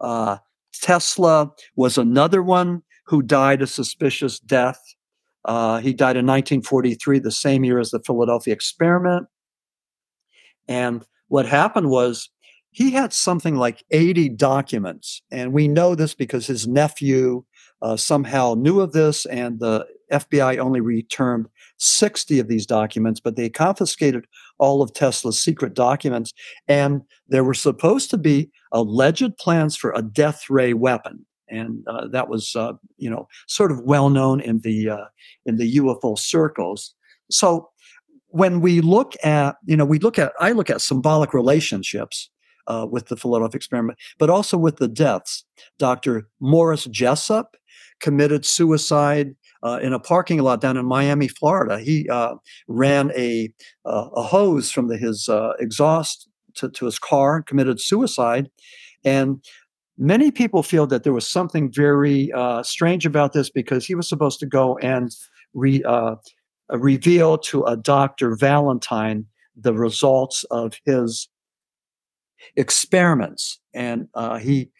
uh, 0.00 0.38
Tesla 0.72 1.50
was 1.76 1.96
another 1.96 2.42
one 2.42 2.82
who 3.06 3.22
died 3.22 3.62
a 3.62 3.66
suspicious 3.66 4.38
death. 4.40 4.80
Uh, 5.44 5.78
he 5.78 5.92
died 5.92 6.16
in 6.16 6.26
1943, 6.26 7.18
the 7.18 7.30
same 7.30 7.64
year 7.64 7.78
as 7.78 7.90
the 7.90 8.00
Philadelphia 8.04 8.52
experiment. 8.52 9.26
And 10.68 11.04
what 11.28 11.46
happened 11.46 11.90
was 11.90 12.30
he 12.72 12.92
had 12.92 13.12
something 13.12 13.56
like 13.56 13.84
80 13.90 14.30
documents. 14.30 15.22
And 15.30 15.52
we 15.52 15.68
know 15.68 15.94
this 15.94 16.14
because 16.14 16.46
his 16.46 16.68
nephew 16.68 17.44
uh, 17.82 17.96
somehow 17.96 18.54
knew 18.56 18.80
of 18.80 18.92
this, 18.92 19.26
and 19.26 19.58
the 19.58 19.86
FBI 20.12 20.58
only 20.58 20.80
returned 20.80 21.46
60 21.78 22.38
of 22.38 22.48
these 22.48 22.66
documents, 22.66 23.20
but 23.20 23.36
they 23.36 23.48
confiscated 23.48 24.26
all 24.58 24.82
of 24.82 24.92
Tesla's 24.92 25.40
secret 25.40 25.74
documents. 25.74 26.32
And 26.68 27.02
there 27.28 27.44
were 27.44 27.54
supposed 27.54 28.10
to 28.10 28.18
be 28.18 28.50
alleged 28.72 29.36
plans 29.38 29.76
for 29.76 29.92
a 29.92 30.02
death 30.02 30.50
ray 30.50 30.74
weapon. 30.74 31.24
And 31.48 31.82
uh, 31.88 32.06
that 32.08 32.28
was, 32.28 32.54
uh, 32.54 32.74
you 32.96 33.10
know, 33.10 33.26
sort 33.48 33.72
of 33.72 33.80
well 33.80 34.10
known 34.10 34.40
in 34.40 34.60
the 34.60 34.90
uh, 34.90 35.06
in 35.46 35.56
the 35.56 35.76
UFO 35.76 36.16
circles. 36.16 36.94
So 37.30 37.69
when 38.30 38.60
we 38.60 38.80
look 38.80 39.14
at, 39.24 39.56
you 39.66 39.76
know, 39.76 39.84
we 39.84 39.98
look 39.98 40.18
at, 40.18 40.32
I 40.40 40.52
look 40.52 40.70
at 40.70 40.80
symbolic 40.80 41.34
relationships 41.34 42.30
uh, 42.66 42.86
with 42.90 43.08
the 43.08 43.16
Philadelphia 43.16 43.56
experiment, 43.56 43.98
but 44.18 44.30
also 44.30 44.56
with 44.56 44.76
the 44.76 44.88
deaths. 44.88 45.44
Dr. 45.78 46.28
Morris 46.40 46.84
Jessup 46.84 47.56
committed 48.00 48.46
suicide 48.46 49.34
uh, 49.62 49.78
in 49.82 49.92
a 49.92 50.00
parking 50.00 50.38
lot 50.38 50.60
down 50.60 50.76
in 50.76 50.86
Miami, 50.86 51.28
Florida. 51.28 51.80
He 51.80 52.08
uh, 52.08 52.36
ran 52.68 53.12
a 53.16 53.52
uh, 53.84 54.08
a 54.14 54.22
hose 54.22 54.70
from 54.70 54.88
the, 54.88 54.96
his 54.96 55.28
uh, 55.28 55.52
exhaust 55.58 56.28
to, 56.54 56.70
to 56.70 56.86
his 56.86 56.98
car 56.98 57.36
and 57.36 57.46
committed 57.46 57.80
suicide. 57.80 58.50
And 59.04 59.44
many 59.98 60.30
people 60.30 60.62
feel 60.62 60.86
that 60.86 61.04
there 61.04 61.12
was 61.12 61.26
something 61.26 61.70
very 61.72 62.32
uh, 62.32 62.62
strange 62.62 63.04
about 63.04 63.32
this 63.32 63.50
because 63.50 63.84
he 63.84 63.94
was 63.94 64.08
supposed 64.08 64.40
to 64.40 64.46
go 64.46 64.78
and 64.78 65.10
re, 65.52 65.82
reveal 66.78 67.38
to 67.38 67.64
a 67.64 67.76
Dr. 67.76 68.36
Valentine 68.36 69.26
the 69.56 69.74
results 69.74 70.44
of 70.50 70.74
his 70.84 71.28
experiments, 72.56 73.60
and 73.74 74.08
uh, 74.14 74.38
he. 74.38 74.70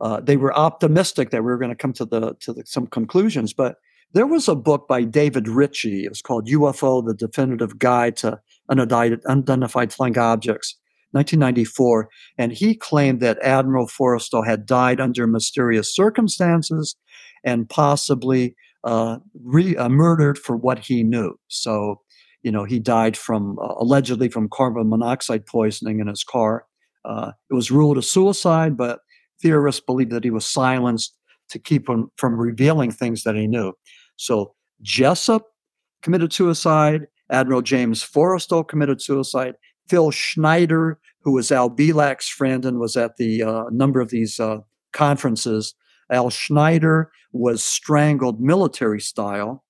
Uh, 0.00 0.20
they 0.20 0.36
were 0.36 0.56
optimistic 0.56 1.30
that 1.30 1.42
we 1.42 1.46
were 1.46 1.58
going 1.58 1.72
to 1.72 1.74
come 1.74 1.92
to 1.92 2.04
the 2.04 2.36
to 2.38 2.52
the, 2.52 2.62
some 2.64 2.86
conclusions, 2.86 3.52
but 3.52 3.78
there 4.12 4.26
was 4.26 4.48
a 4.48 4.54
book 4.54 4.88
by 4.88 5.02
David 5.02 5.48
Ritchie. 5.48 6.04
It 6.04 6.08
was 6.08 6.22
called 6.22 6.48
UFO, 6.48 7.04
The 7.04 7.14
Definitive 7.14 7.78
Guide 7.78 8.16
to 8.18 8.40
Unidentified 8.70 9.92
Flying 9.92 10.16
Objects, 10.16 10.76
1994. 11.12 12.08
And 12.38 12.52
he 12.52 12.74
claimed 12.74 13.20
that 13.20 13.38
Admiral 13.42 13.86
Forrestal 13.86 14.46
had 14.46 14.64
died 14.64 15.00
under 15.00 15.26
mysterious 15.26 15.94
circumstances 15.94 16.96
and 17.44 17.68
possibly 17.68 18.54
uh, 18.84 19.18
re- 19.44 19.76
uh, 19.76 19.88
murdered 19.88 20.38
for 20.38 20.56
what 20.56 20.78
he 20.78 21.02
knew. 21.02 21.38
So, 21.48 22.00
you 22.42 22.52
know, 22.52 22.64
he 22.64 22.78
died 22.78 23.16
from 23.16 23.58
uh, 23.58 23.74
allegedly 23.78 24.28
from 24.28 24.48
carbon 24.48 24.88
monoxide 24.88 25.46
poisoning 25.46 26.00
in 26.00 26.06
his 26.06 26.24
car. 26.24 26.64
Uh, 27.04 27.32
it 27.50 27.54
was 27.54 27.70
ruled 27.70 27.98
a 27.98 28.02
suicide, 28.02 28.76
but 28.76 29.00
theorists 29.40 29.80
believe 29.80 30.10
that 30.10 30.24
he 30.24 30.30
was 30.30 30.46
silenced 30.46 31.14
to 31.50 31.58
keep 31.58 31.88
him 31.88 32.10
from 32.16 32.38
revealing 32.38 32.90
things 32.90 33.22
that 33.22 33.34
he 33.34 33.46
knew. 33.46 33.72
So 34.16 34.54
Jessup 34.82 35.46
committed 36.02 36.32
suicide. 36.32 37.06
Admiral 37.30 37.62
James 37.62 38.02
Forrestal 38.02 38.66
committed 38.66 39.02
suicide. 39.02 39.54
Phil 39.88 40.10
Schneider, 40.10 40.98
who 41.22 41.32
was 41.32 41.50
Al 41.50 41.70
Bielek's 41.70 42.28
friend 42.28 42.64
and 42.64 42.78
was 42.78 42.96
at 42.96 43.16
the 43.16 43.42
uh, 43.42 43.64
number 43.70 44.00
of 44.00 44.10
these 44.10 44.38
uh, 44.38 44.58
conferences, 44.92 45.74
Al 46.10 46.30
Schneider 46.30 47.10
was 47.32 47.62
strangled 47.62 48.40
military 48.40 49.00
style. 49.00 49.64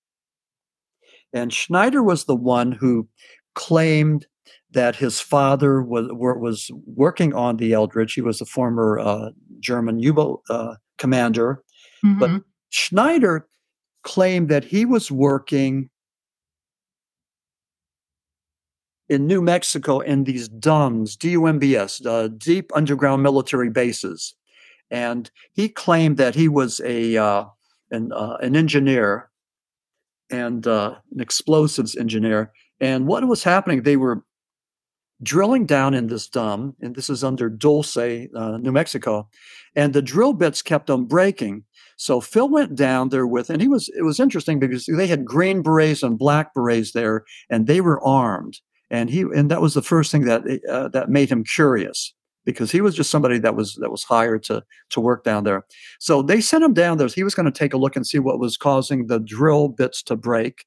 And 1.32 1.52
Schneider 1.52 2.02
was 2.02 2.24
the 2.24 2.36
one 2.36 2.72
who 2.72 3.08
claimed 3.54 4.26
that 4.70 4.96
his 4.96 5.20
father 5.20 5.82
was 5.82 6.06
was 6.10 6.70
working 6.86 7.34
on 7.34 7.56
the 7.56 7.72
Eldridge. 7.72 8.14
He 8.14 8.20
was 8.20 8.40
a 8.40 8.46
former 8.46 8.98
uh, 8.98 9.30
German 9.60 9.98
U-boat 9.98 10.42
uh, 10.48 10.74
commander, 10.98 11.62
mm-hmm. 12.04 12.18
but 12.18 12.42
Schneider 12.70 13.48
claimed 14.02 14.48
that 14.48 14.64
he 14.64 14.84
was 14.84 15.10
working 15.10 15.90
in 19.08 19.26
New 19.26 19.40
Mexico 19.40 20.00
in 20.00 20.24
these 20.24 20.48
DUMBs, 20.48 21.16
D-U-M-B-S, 21.18 22.04
uh, 22.04 22.28
deep 22.36 22.70
underground 22.74 23.22
military 23.22 23.70
bases, 23.70 24.34
and 24.90 25.30
he 25.52 25.68
claimed 25.68 26.16
that 26.16 26.34
he 26.34 26.48
was 26.48 26.80
a 26.84 27.16
uh, 27.16 27.44
an, 27.90 28.12
uh, 28.12 28.36
an 28.40 28.56
engineer 28.56 29.30
and 30.30 30.66
uh, 30.66 30.96
an 31.12 31.20
explosives 31.20 31.96
engineer. 31.96 32.52
And 32.80 33.06
what 33.06 33.26
was 33.26 33.42
happening? 33.42 33.82
They 33.82 33.96
were 33.96 34.22
drilling 35.22 35.66
down 35.66 35.94
in 35.94 36.06
this 36.06 36.28
DUMB, 36.28 36.74
and 36.80 36.94
this 36.94 37.10
is 37.10 37.24
under 37.24 37.48
Dulce, 37.48 37.96
uh, 37.96 38.58
New 38.58 38.72
Mexico, 38.72 39.28
and 39.74 39.92
the 39.92 40.02
drill 40.02 40.32
bits 40.32 40.62
kept 40.62 40.90
on 40.90 41.06
breaking. 41.06 41.64
So 41.96 42.20
Phil 42.20 42.48
went 42.48 42.76
down 42.76 43.08
there 43.08 43.26
with, 43.26 43.50
and 43.50 43.60
he 43.60 43.66
was, 43.66 43.90
it 43.98 44.02
was 44.02 44.20
interesting 44.20 44.60
because 44.60 44.86
they 44.86 45.08
had 45.08 45.24
green 45.24 45.62
berets 45.62 46.04
and 46.04 46.18
black 46.18 46.54
berets 46.54 46.92
there, 46.92 47.24
and 47.50 47.66
they 47.66 47.80
were 47.80 48.04
armed. 48.04 48.60
And 48.90 49.10
he, 49.10 49.22
and 49.22 49.50
that 49.50 49.60
was 49.60 49.74
the 49.74 49.82
first 49.82 50.12
thing 50.12 50.24
that, 50.26 50.42
uh, 50.70 50.88
that 50.88 51.10
made 51.10 51.30
him 51.30 51.44
curious 51.44 52.14
because 52.48 52.72
he 52.72 52.80
was 52.80 52.94
just 52.94 53.10
somebody 53.10 53.38
that 53.38 53.54
was 53.54 53.74
that 53.74 53.90
was 53.90 54.04
hired 54.04 54.42
to 54.42 54.64
to 54.88 55.00
work 55.00 55.22
down 55.22 55.44
there. 55.44 55.66
So 55.98 56.22
they 56.22 56.40
sent 56.40 56.64
him 56.64 56.72
down 56.72 56.96
there. 56.96 57.06
He 57.08 57.22
was 57.22 57.34
going 57.34 57.44
to 57.44 57.58
take 57.58 57.74
a 57.74 57.76
look 57.76 57.94
and 57.94 58.06
see 58.06 58.18
what 58.18 58.40
was 58.40 58.56
causing 58.56 59.06
the 59.06 59.20
drill 59.20 59.68
bits 59.68 60.02
to 60.04 60.16
break 60.16 60.64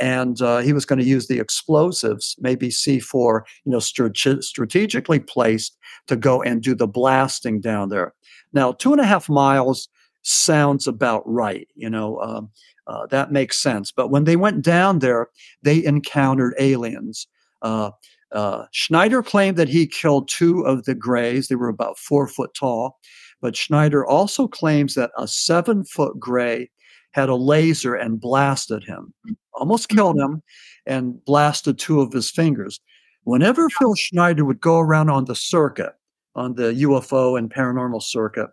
and 0.00 0.40
uh, 0.42 0.58
he 0.58 0.72
was 0.72 0.84
going 0.84 0.98
to 0.98 1.04
use 1.04 1.28
the 1.28 1.38
explosives, 1.38 2.36
maybe 2.40 2.68
C4, 2.68 3.42
you 3.64 3.72
know, 3.72 3.78
strate- 3.78 4.42
strategically 4.42 5.20
placed 5.20 5.78
to 6.08 6.16
go 6.16 6.42
and 6.42 6.62
do 6.62 6.74
the 6.74 6.88
blasting 6.88 7.60
down 7.60 7.88
there. 7.88 8.12
Now, 8.52 8.72
two 8.72 8.92
and 8.92 9.00
a 9.00 9.06
half 9.06 9.28
miles 9.28 9.88
sounds 10.22 10.88
about 10.88 11.22
right, 11.26 11.68
you 11.74 11.88
know, 11.88 12.18
um, 12.20 12.50
uh, 12.86 13.06
that 13.06 13.32
makes 13.32 13.56
sense. 13.56 13.92
But 13.92 14.10
when 14.10 14.24
they 14.24 14.36
went 14.36 14.62
down 14.62 14.98
there, 14.98 15.28
they 15.62 15.84
encountered 15.84 16.54
aliens. 16.58 17.28
Uh, 17.62 17.92
uh, 18.34 18.66
Schneider 18.72 19.22
claimed 19.22 19.56
that 19.56 19.68
he 19.68 19.86
killed 19.86 20.28
two 20.28 20.62
of 20.62 20.84
the 20.84 20.94
grays. 20.94 21.48
They 21.48 21.54
were 21.54 21.68
about 21.68 21.98
four 21.98 22.26
foot 22.28 22.52
tall. 22.54 22.98
But 23.40 23.56
Schneider 23.56 24.04
also 24.04 24.48
claims 24.48 24.94
that 24.94 25.12
a 25.16 25.28
seven 25.28 25.84
foot 25.84 26.18
gray 26.18 26.70
had 27.12 27.28
a 27.28 27.36
laser 27.36 27.94
and 27.94 28.20
blasted 28.20 28.82
him, 28.82 29.14
almost 29.52 29.88
killed 29.88 30.18
him, 30.18 30.42
and 30.86 31.24
blasted 31.24 31.78
two 31.78 32.00
of 32.00 32.12
his 32.12 32.30
fingers. 32.30 32.80
Whenever 33.22 33.70
Phil 33.70 33.94
Schneider 33.94 34.44
would 34.44 34.60
go 34.60 34.80
around 34.80 35.10
on 35.10 35.26
the 35.26 35.36
circuit, 35.36 35.92
on 36.34 36.54
the 36.54 36.72
UFO 36.72 37.38
and 37.38 37.52
paranormal 37.52 38.02
circuit, 38.02 38.48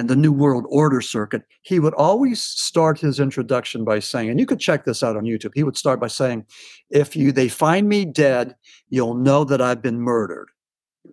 and 0.00 0.08
the 0.08 0.16
New 0.16 0.32
World 0.32 0.64
Order 0.70 1.02
circuit, 1.02 1.42
he 1.60 1.78
would 1.78 1.92
always 1.92 2.42
start 2.42 2.98
his 2.98 3.20
introduction 3.20 3.84
by 3.84 3.98
saying, 3.98 4.30
and 4.30 4.40
you 4.40 4.46
could 4.46 4.58
check 4.58 4.86
this 4.86 5.02
out 5.02 5.14
on 5.14 5.24
YouTube. 5.24 5.50
He 5.54 5.62
would 5.62 5.76
start 5.76 6.00
by 6.00 6.06
saying, 6.06 6.46
"If 6.88 7.14
you 7.14 7.32
they 7.32 7.48
find 7.48 7.86
me 7.86 8.06
dead, 8.06 8.56
you'll 8.88 9.14
know 9.14 9.44
that 9.44 9.60
I've 9.60 9.82
been 9.82 10.00
murdered." 10.00 10.48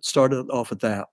Started 0.00 0.48
off 0.48 0.70
with 0.70 0.80
that. 0.80 1.08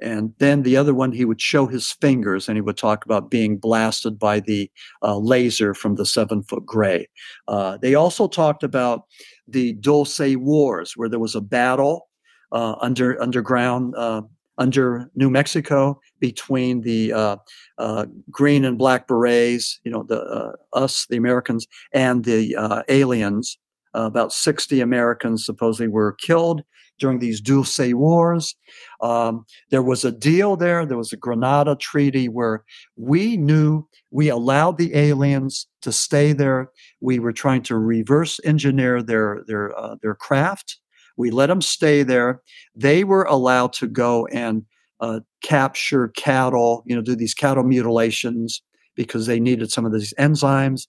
And 0.00 0.32
then 0.38 0.62
the 0.62 0.78
other 0.78 0.94
one, 0.94 1.12
he 1.12 1.26
would 1.26 1.42
show 1.42 1.66
his 1.66 1.92
fingers 1.92 2.48
and 2.48 2.56
he 2.56 2.62
would 2.62 2.78
talk 2.78 3.04
about 3.04 3.30
being 3.30 3.58
blasted 3.58 4.18
by 4.18 4.40
the 4.40 4.70
uh, 5.02 5.18
laser 5.18 5.74
from 5.74 5.96
the 5.96 6.06
seven 6.06 6.42
foot 6.42 6.64
gray. 6.64 7.06
Uh, 7.48 7.76
they 7.76 7.94
also 7.94 8.26
talked 8.26 8.62
about 8.62 9.02
the 9.46 9.74
Dulce 9.74 10.36
Wars, 10.36 10.94
where 10.96 11.10
there 11.10 11.20
was 11.20 11.34
a 11.34 11.42
battle 11.42 12.08
uh, 12.50 12.76
under 12.80 13.20
underground 13.20 13.94
uh, 13.94 14.22
under 14.58 15.10
New 15.14 15.30
Mexico 15.30 16.00
between 16.20 16.82
the 16.82 17.12
uh, 17.12 17.36
uh, 17.78 18.06
green 18.30 18.64
and 18.64 18.78
black 18.78 19.08
berets, 19.08 19.80
you 19.84 19.90
know, 19.90 20.04
the 20.04 20.54
us, 20.72 21.06
the 21.06 21.16
Americans, 21.16 21.66
and 21.92 22.24
the 22.24 22.84
aliens. 22.88 23.58
about 23.94 24.32
60 24.32 24.80
Americans 24.80 25.44
supposedly 25.44 25.88
were 25.88 26.12
killed 26.12 26.62
during 26.98 27.18
these 27.18 27.40
Dulce 27.40 27.92
Wars. 27.92 28.54
Um, 29.00 29.44
there 29.70 29.82
was 29.82 30.04
a 30.04 30.12
deal 30.12 30.56
there. 30.56 30.86
There 30.86 30.98
was 30.98 31.12
a 31.12 31.16
Greada 31.16 31.78
Treaty 31.78 32.28
where 32.28 32.64
we 32.96 33.36
knew 33.36 33.86
we 34.10 34.28
allowed 34.28 34.78
the 34.78 34.94
aliens 34.94 35.66
to 35.82 35.92
stay 35.92 36.32
there. 36.32 36.70
We 37.00 37.18
were 37.18 37.32
trying 37.32 37.62
to 37.64 37.76
reverse 37.76 38.40
engineer 38.44 39.02
their 39.02 39.42
their 39.46 39.76
uh, 39.78 39.96
their 40.02 40.14
craft. 40.14 40.78
We 41.16 41.30
let 41.30 41.46
them 41.46 41.60
stay 41.60 42.02
there. 42.02 42.42
They 42.74 43.04
were 43.04 43.24
allowed 43.24 43.72
to 43.74 43.86
go 43.86 44.26
and 44.26 44.64
uh, 45.00 45.20
capture 45.42 46.08
cattle. 46.08 46.82
You 46.86 46.96
know, 46.96 47.02
do 47.02 47.16
these 47.16 47.34
cattle 47.34 47.64
mutilations 47.64 48.62
because 48.94 49.26
they 49.26 49.40
needed 49.40 49.70
some 49.70 49.84
of 49.84 49.92
these 49.92 50.14
enzymes. 50.18 50.86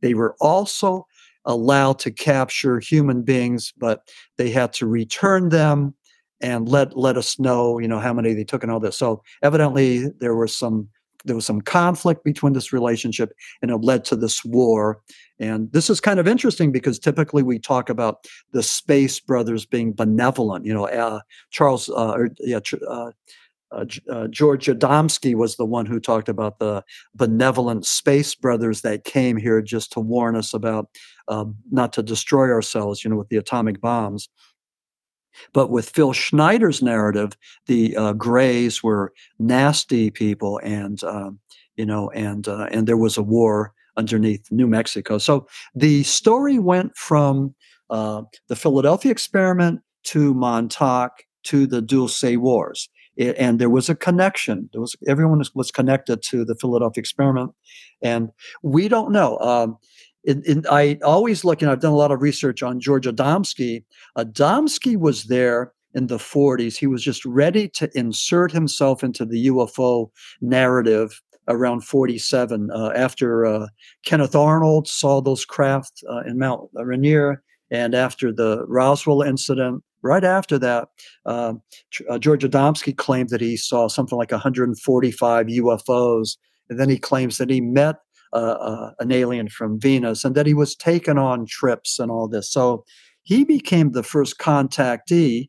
They 0.00 0.14
were 0.14 0.36
also 0.40 1.06
allowed 1.44 1.98
to 2.00 2.10
capture 2.10 2.78
human 2.78 3.22
beings, 3.22 3.72
but 3.76 4.02
they 4.36 4.50
had 4.50 4.72
to 4.74 4.86
return 4.86 5.48
them 5.48 5.94
and 6.40 6.68
let 6.68 6.96
let 6.96 7.16
us 7.16 7.38
know, 7.38 7.78
you 7.78 7.88
know, 7.88 7.98
how 7.98 8.12
many 8.12 8.32
they 8.32 8.44
took 8.44 8.62
and 8.62 8.70
all 8.70 8.80
this. 8.80 8.96
So 8.96 9.22
evidently 9.42 10.08
there 10.20 10.36
was 10.36 10.56
some 10.56 10.88
there 11.24 11.36
was 11.36 11.46
some 11.46 11.60
conflict 11.60 12.24
between 12.24 12.52
this 12.52 12.72
relationship 12.72 13.32
and 13.62 13.70
it 13.70 13.76
led 13.78 14.04
to 14.06 14.16
this 14.16 14.44
war. 14.44 15.00
And 15.38 15.70
this 15.72 15.90
is 15.90 16.00
kind 16.00 16.18
of 16.18 16.28
interesting 16.28 16.72
because 16.72 16.98
typically 16.98 17.42
we 17.42 17.58
talk 17.58 17.90
about 17.90 18.26
the 18.52 18.62
space 18.62 19.20
brothers 19.20 19.66
being 19.66 19.92
benevolent. 19.92 20.64
You 20.64 20.74
know, 20.74 20.88
uh, 20.88 21.20
Charles, 21.50 21.88
uh, 21.88 22.12
or, 22.12 22.30
yeah, 22.40 22.60
uh, 22.88 23.10
uh, 23.70 23.84
uh, 24.10 24.28
George 24.28 24.66
Adamski 24.66 25.34
was 25.34 25.56
the 25.56 25.64
one 25.64 25.86
who 25.86 26.00
talked 26.00 26.28
about 26.28 26.58
the 26.58 26.82
benevolent 27.14 27.84
space 27.84 28.34
brothers 28.34 28.80
that 28.80 29.04
came 29.04 29.36
here 29.36 29.60
just 29.60 29.92
to 29.92 30.00
warn 30.00 30.36
us 30.36 30.54
about 30.54 30.88
uh, 31.28 31.44
not 31.70 31.92
to 31.92 32.02
destroy 32.02 32.50
ourselves, 32.50 33.04
you 33.04 33.10
know, 33.10 33.16
with 33.16 33.28
the 33.28 33.36
atomic 33.36 33.80
bombs. 33.80 34.28
But 35.52 35.70
with 35.70 35.90
Phil 35.90 36.12
Schneider's 36.12 36.82
narrative, 36.82 37.36
the 37.66 37.96
uh, 37.96 38.12
Greys 38.14 38.82
were 38.82 39.12
nasty 39.38 40.10
people, 40.10 40.60
and 40.62 41.02
um, 41.04 41.38
you 41.76 41.86
know, 41.86 42.10
and 42.10 42.48
uh, 42.48 42.68
and 42.70 42.86
there 42.86 42.96
was 42.96 43.16
a 43.16 43.22
war 43.22 43.72
underneath 43.96 44.46
New 44.50 44.66
Mexico. 44.66 45.18
So 45.18 45.46
the 45.74 46.02
story 46.04 46.58
went 46.58 46.96
from 46.96 47.54
uh, 47.90 48.22
the 48.48 48.56
Philadelphia 48.56 49.10
experiment 49.10 49.80
to 50.04 50.34
Montauk 50.34 51.24
to 51.44 51.66
the 51.66 51.82
Dulce 51.82 52.36
Wars 52.36 52.88
it, 53.18 53.36
and 53.36 53.58
there 53.58 53.68
was 53.68 53.90
a 53.90 53.94
connection. 53.94 54.70
There 54.72 54.80
was 54.80 54.96
everyone 55.06 55.42
was, 55.54 55.70
connected 55.70 56.22
to 56.22 56.44
the 56.44 56.54
Philadelphia 56.54 57.00
experiment, 57.00 57.50
and 58.00 58.30
we 58.62 58.88
don't 58.88 59.12
know. 59.12 59.38
Um, 59.40 59.76
in, 60.24 60.42
in, 60.44 60.64
I 60.70 60.98
always 61.04 61.44
look, 61.44 61.62
and 61.62 61.70
I've 61.70 61.80
done 61.80 61.92
a 61.92 61.96
lot 61.96 62.12
of 62.12 62.22
research 62.22 62.62
on 62.62 62.80
George 62.80 63.06
Adamski. 63.06 63.84
Adamski 64.16 64.96
was 64.96 65.24
there 65.24 65.72
in 65.94 66.06
the 66.06 66.18
40s. 66.18 66.76
He 66.76 66.86
was 66.86 67.02
just 67.02 67.24
ready 67.24 67.68
to 67.70 67.90
insert 67.94 68.52
himself 68.52 69.02
into 69.02 69.24
the 69.24 69.46
UFO 69.48 70.10
narrative 70.40 71.20
around 71.48 71.80
47 71.80 72.70
uh, 72.70 72.92
after 72.94 73.46
uh, 73.46 73.66
Kenneth 74.04 74.34
Arnold 74.34 74.86
saw 74.86 75.20
those 75.20 75.46
craft 75.46 76.04
uh, 76.10 76.20
in 76.20 76.38
Mount 76.38 76.68
Rainier 76.74 77.42
and 77.70 77.94
after 77.94 78.32
the 78.32 78.64
Roswell 78.66 79.22
incident 79.22 79.82
right 80.02 80.24
after 80.24 80.58
that, 80.58 80.88
uh, 81.26 81.54
uh, 82.08 82.18
George 82.18 82.44
Adamski 82.44 82.96
claimed 82.96 83.30
that 83.30 83.40
he 83.40 83.56
saw 83.56 83.88
something 83.88 84.18
like 84.18 84.30
145 84.30 85.46
UFOs. 85.46 86.36
And 86.70 86.78
then 86.78 86.88
he 86.88 86.98
claims 86.98 87.38
that 87.38 87.50
he 87.50 87.60
met 87.60 87.96
uh, 88.32 88.36
uh, 88.36 88.90
an 89.00 89.12
alien 89.12 89.48
from 89.48 89.80
Venus 89.80 90.24
and 90.24 90.34
that 90.34 90.46
he 90.46 90.54
was 90.54 90.74
taken 90.74 91.18
on 91.18 91.46
trips 91.46 91.98
and 91.98 92.10
all 92.10 92.28
this. 92.28 92.50
So 92.50 92.84
he 93.22 93.44
became 93.44 93.92
the 93.92 94.02
first 94.02 94.38
contactee 94.38 95.48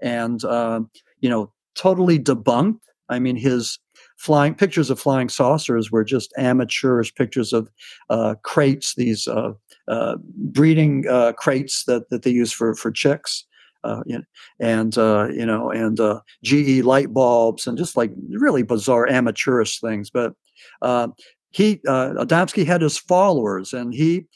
and, 0.00 0.44
um, 0.44 0.90
you 1.20 1.28
know, 1.28 1.52
totally 1.74 2.18
debunked. 2.18 2.80
I 3.08 3.18
mean, 3.18 3.36
his 3.36 3.78
flying 4.18 4.54
pictures 4.54 4.90
of 4.90 5.00
flying 5.00 5.28
saucers 5.28 5.90
were 5.90 6.04
just 6.04 6.32
amateurish 6.38 7.14
pictures 7.14 7.52
of 7.52 7.68
uh, 8.08 8.34
crates, 8.42 8.94
these 8.94 9.26
uh, 9.26 9.52
uh, 9.88 10.16
breeding 10.36 11.06
uh, 11.08 11.32
crates 11.32 11.84
that, 11.84 12.08
that 12.10 12.22
they 12.22 12.30
use 12.30 12.52
for, 12.52 12.74
for 12.74 12.90
chicks 12.90 13.44
uh, 13.84 14.02
and 14.58 14.98
uh, 14.98 15.28
you 15.30 15.46
know, 15.46 15.70
and 15.70 16.00
uh, 16.00 16.20
GE 16.44 16.82
light 16.82 17.12
bulbs, 17.12 17.66
and 17.66 17.78
just 17.78 17.96
like 17.96 18.12
really 18.30 18.62
bizarre 18.62 19.08
amateurish 19.08 19.80
things. 19.80 20.10
But 20.10 20.34
uh, 20.82 21.08
he 21.50 21.80
uh, 21.86 22.12
Adamski 22.18 22.66
had 22.66 22.82
his 22.82 22.98
followers, 22.98 23.72
and 23.72 23.94
he 23.94 24.26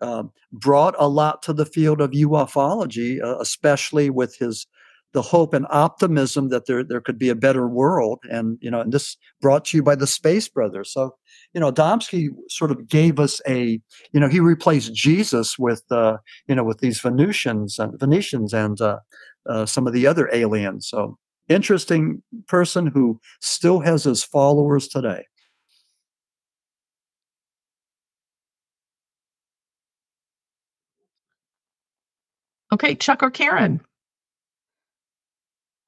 uh, 0.00 0.24
brought 0.52 0.94
a 0.98 1.08
lot 1.08 1.42
to 1.42 1.52
the 1.52 1.66
field 1.66 2.00
of 2.00 2.10
ufology, 2.10 3.22
uh, 3.22 3.38
especially 3.38 4.10
with 4.10 4.36
his 4.36 4.66
the 5.12 5.22
hope 5.22 5.54
and 5.54 5.66
optimism 5.70 6.50
that 6.50 6.66
there 6.66 6.84
there 6.84 7.00
could 7.00 7.18
be 7.18 7.28
a 7.28 7.34
better 7.34 7.68
world, 7.68 8.18
and 8.30 8.58
you 8.60 8.70
know, 8.70 8.80
and 8.80 8.92
this 8.92 9.16
brought 9.40 9.64
to 9.66 9.76
you 9.76 9.82
by 9.82 9.94
the 9.94 10.06
Space 10.06 10.48
Brothers. 10.48 10.92
So 10.92 11.16
you 11.56 11.60
know, 11.60 11.72
Adamski 11.72 12.28
sort 12.50 12.70
of 12.70 12.86
gave 12.86 13.18
us 13.18 13.40
a, 13.48 13.80
you 14.12 14.20
know, 14.20 14.28
he 14.28 14.40
replaced 14.40 14.92
Jesus 14.92 15.58
with, 15.58 15.82
uh, 15.90 16.18
you 16.48 16.54
know, 16.54 16.64
with 16.64 16.80
these 16.80 17.00
Venusians 17.00 17.78
and 17.78 17.98
Venetians 17.98 18.52
and 18.52 18.78
uh, 18.78 18.98
uh, 19.48 19.64
some 19.64 19.86
of 19.86 19.94
the 19.94 20.06
other 20.06 20.28
aliens. 20.34 20.86
So 20.86 21.16
interesting 21.48 22.22
person 22.46 22.88
who 22.88 23.18
still 23.40 23.80
has 23.80 24.04
his 24.04 24.22
followers 24.22 24.86
today. 24.86 25.24
Okay, 32.72 32.94
Chuck 32.94 33.22
or 33.22 33.30
Karen. 33.30 33.80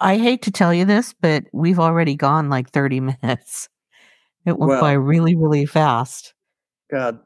I 0.01 0.17
hate 0.17 0.43
to 0.43 0.51
tell 0.51 0.73
you 0.73 0.85
this, 0.85 1.15
but 1.21 1.45
we've 1.53 1.79
already 1.81 2.15
gone 2.15 2.49
like 2.49 2.71
30 2.71 3.01
minutes. 3.23 3.69
It 4.47 4.59
went 4.59 4.71
well, 4.71 4.81
by 4.81 4.93
really, 4.93 5.35
really 5.35 5.67
fast. 5.67 6.35
God, 6.91 7.19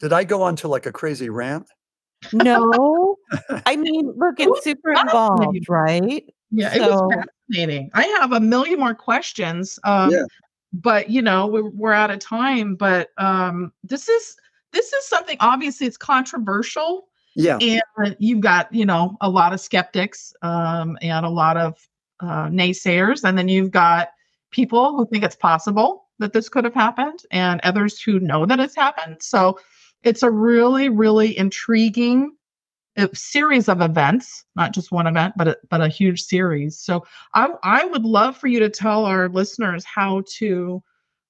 did 0.00 0.12
I 0.12 0.24
go 0.24 0.42
on 0.42 0.56
to 0.56 0.68
like 0.68 0.86
a 0.86 0.92
crazy 0.92 1.30
rant? 1.30 1.66
No. 2.32 3.16
I 3.66 3.76
mean, 3.76 4.12
look, 4.16 4.38
it's 4.38 4.64
super 4.64 4.92
involved, 4.92 5.68
right? 5.68 6.24
Yeah, 6.50 6.72
so, 6.72 6.76
it 6.76 6.90
was 6.90 7.24
fascinating. 7.48 7.90
I 7.94 8.04
have 8.20 8.32
a 8.32 8.40
million 8.40 8.78
more 8.78 8.94
questions. 8.94 9.78
Um, 9.84 10.10
yeah. 10.10 10.24
but 10.72 11.08
you 11.08 11.22
know, 11.22 11.46
we're, 11.46 11.70
we're 11.70 11.92
out 11.92 12.10
of 12.10 12.18
time. 12.18 12.74
But 12.74 13.10
um, 13.16 13.72
this 13.84 14.08
is 14.08 14.36
this 14.72 14.92
is 14.92 15.06
something 15.06 15.36
obviously 15.40 15.86
it's 15.86 15.96
controversial. 15.96 17.08
Yeah. 17.36 17.58
And 17.60 18.16
you've 18.18 18.40
got, 18.40 18.72
you 18.72 18.86
know, 18.86 19.16
a 19.20 19.28
lot 19.28 19.52
of 19.52 19.60
skeptics 19.60 20.32
um, 20.42 20.96
and 21.02 21.26
a 21.26 21.30
lot 21.30 21.56
of 21.56 21.78
uh, 22.20 22.48
naysayers, 22.48 23.24
and 23.24 23.36
then 23.36 23.48
you've 23.48 23.70
got 23.70 24.08
people 24.50 24.96
who 24.96 25.06
think 25.06 25.22
it's 25.22 25.36
possible 25.36 26.06
that 26.18 26.32
this 26.32 26.48
could 26.48 26.64
have 26.64 26.72
happened, 26.74 27.20
and 27.30 27.60
others 27.62 28.00
who 28.00 28.18
know 28.20 28.46
that 28.46 28.58
it's 28.58 28.74
happened. 28.74 29.18
So 29.20 29.60
it's 30.02 30.22
a 30.22 30.30
really, 30.30 30.88
really 30.88 31.36
intriguing 31.36 32.34
uh, 32.96 33.08
series 33.12 33.68
of 33.68 33.82
events, 33.82 34.44
not 34.54 34.72
just 34.72 34.90
one 34.90 35.06
event, 35.06 35.34
but 35.36 35.48
a, 35.48 35.58
but 35.68 35.82
a 35.82 35.88
huge 35.88 36.22
series. 36.22 36.78
So 36.78 37.04
I, 37.34 37.50
I 37.62 37.84
would 37.84 38.04
love 38.04 38.38
for 38.38 38.46
you 38.46 38.60
to 38.60 38.70
tell 38.70 39.04
our 39.04 39.28
listeners 39.28 39.84
how 39.84 40.22
to 40.38 40.82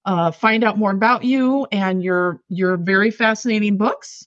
uh, 0.04 0.30
find 0.30 0.62
out 0.62 0.78
more 0.78 0.92
about 0.92 1.24
you 1.24 1.66
and 1.72 2.00
your 2.00 2.40
your 2.48 2.76
very 2.76 3.10
fascinating 3.10 3.76
books 3.76 4.24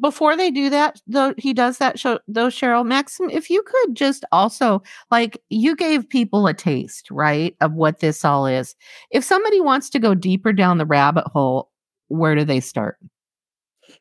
before 0.00 0.36
they 0.36 0.50
do 0.50 0.70
that 0.70 1.00
though 1.06 1.34
he 1.36 1.52
does 1.52 1.78
that 1.78 1.98
show 1.98 2.18
though 2.26 2.48
cheryl 2.48 2.86
maxim 2.86 3.28
if 3.28 3.50
you 3.50 3.62
could 3.62 3.94
just 3.94 4.24
also 4.32 4.82
like 5.10 5.40
you 5.50 5.76
gave 5.76 6.08
people 6.08 6.46
a 6.46 6.54
taste 6.54 7.10
right 7.10 7.54
of 7.60 7.72
what 7.74 8.00
this 8.00 8.24
all 8.24 8.46
is. 8.46 8.74
If 9.10 9.24
somebody 9.24 9.60
wants 9.60 9.90
to 9.90 9.98
go 9.98 10.14
deeper 10.14 10.52
down 10.52 10.78
the 10.78 10.86
rabbit 10.86 11.26
hole 11.26 11.70
where 12.08 12.34
do 12.34 12.44
they 12.44 12.60
start? 12.60 12.96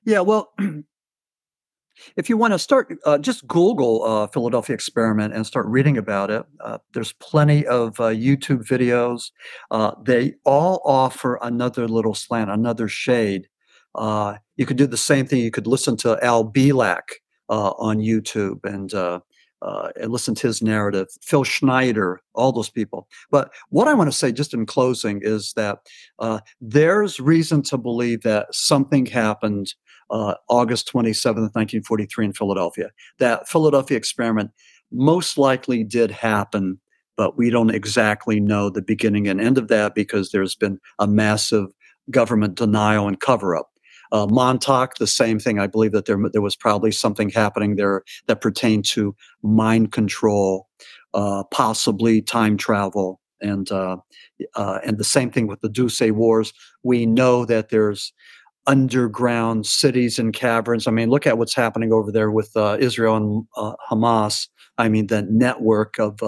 Yeah 0.05 0.21
well 0.21 0.53
if 2.15 2.29
you 2.29 2.37
want 2.37 2.53
to 2.53 2.59
start 2.59 2.95
uh, 3.05 3.17
just 3.17 3.45
google 3.47 4.03
uh, 4.03 4.27
philadelphia 4.27 4.73
experiment 4.73 5.33
and 5.33 5.45
start 5.45 5.65
reading 5.67 5.97
about 5.97 6.31
it. 6.31 6.45
Uh, 6.61 6.77
there's 6.93 7.11
plenty 7.13 7.65
of 7.67 7.99
uh, 7.99 8.05
youtube 8.05 8.65
videos. 8.65 9.31
Uh, 9.71 9.91
they 10.03 10.35
all 10.45 10.81
offer 10.85 11.37
another 11.41 11.85
little 11.89 12.15
slant 12.15 12.49
another 12.49 12.87
shade 12.87 13.49
uh, 13.95 14.35
you 14.57 14.65
could 14.65 14.77
do 14.77 14.87
the 14.87 14.97
same 14.97 15.25
thing. 15.25 15.41
You 15.41 15.51
could 15.51 15.67
listen 15.67 15.97
to 15.97 16.23
Al 16.23 16.49
Bielek 16.49 17.01
uh, 17.49 17.71
on 17.71 17.97
YouTube 17.99 18.63
and 18.63 18.93
uh, 18.93 19.19
uh, 19.61 19.89
and 19.99 20.11
listen 20.11 20.33
to 20.35 20.47
his 20.47 20.61
narrative. 20.61 21.07
Phil 21.21 21.43
Schneider, 21.43 22.19
all 22.33 22.51
those 22.51 22.69
people. 22.69 23.07
But 23.29 23.53
what 23.69 23.87
I 23.87 23.93
want 23.93 24.11
to 24.11 24.17
say, 24.17 24.31
just 24.31 24.53
in 24.53 24.65
closing, 24.65 25.19
is 25.21 25.53
that 25.53 25.79
uh, 26.17 26.39
there's 26.59 27.19
reason 27.19 27.61
to 27.63 27.77
believe 27.77 28.21
that 28.21 28.47
something 28.53 29.05
happened 29.05 29.73
August 30.49 30.91
27th, 30.91 31.53
1943, 31.55 32.25
in 32.25 32.33
Philadelphia. 32.33 32.89
That 33.19 33.47
Philadelphia 33.47 33.95
experiment 33.95 34.51
most 34.91 35.37
likely 35.37 35.85
did 35.85 36.11
happen 36.11 36.79
but 37.17 37.37
we 37.37 37.51
don't 37.51 37.69
exactly 37.69 38.39
know 38.39 38.67
the 38.69 38.81
beginning 38.81 39.27
and 39.27 39.39
end 39.39 39.59
of 39.59 39.67
that 39.67 39.93
because 39.93 40.31
there's 40.31 40.55
been 40.55 40.79
a 40.97 41.05
massive 41.05 41.67
government 42.09 42.55
denial 42.55 43.07
and 43.07 43.19
cover 43.19 43.55
up. 43.55 43.70
Uh, 44.11 44.27
Montauk, 44.29 44.95
the 44.95 45.07
same 45.07 45.39
thing. 45.39 45.59
I 45.59 45.67
believe 45.67 45.93
that 45.93 46.05
there 46.05 46.17
there 46.31 46.41
was 46.41 46.55
probably 46.55 46.91
something 46.91 47.29
happening 47.29 47.75
there 47.75 48.03
that 48.27 48.41
pertained 48.41 48.85
to 48.85 49.15
mind 49.41 49.91
control, 49.91 50.67
uh, 51.13 51.43
possibly 51.45 52.21
time 52.21 52.57
travel, 52.57 53.21
and 53.41 53.71
uh, 53.71 53.97
uh 54.55 54.79
and 54.85 54.97
the 54.97 55.03
same 55.03 55.31
thing 55.31 55.47
with 55.47 55.61
the 55.61 55.69
Dulce 55.69 56.11
Wars. 56.11 56.53
We 56.83 57.05
know 57.05 57.45
that 57.45 57.69
there's 57.69 58.11
underground 58.67 59.65
cities 59.65 60.19
and 60.19 60.33
caverns. 60.33 60.87
I 60.87 60.91
mean, 60.91 61.09
look 61.09 61.25
at 61.25 61.37
what's 61.37 61.55
happening 61.55 61.91
over 61.93 62.11
there 62.11 62.31
with 62.31 62.55
uh, 62.55 62.77
Israel 62.79 63.15
and 63.15 63.45
uh, 63.55 63.73
Hamas. 63.89 64.47
I 64.77 64.89
mean, 64.89 65.07
the 65.07 65.23
network 65.23 65.99
of 65.99 66.19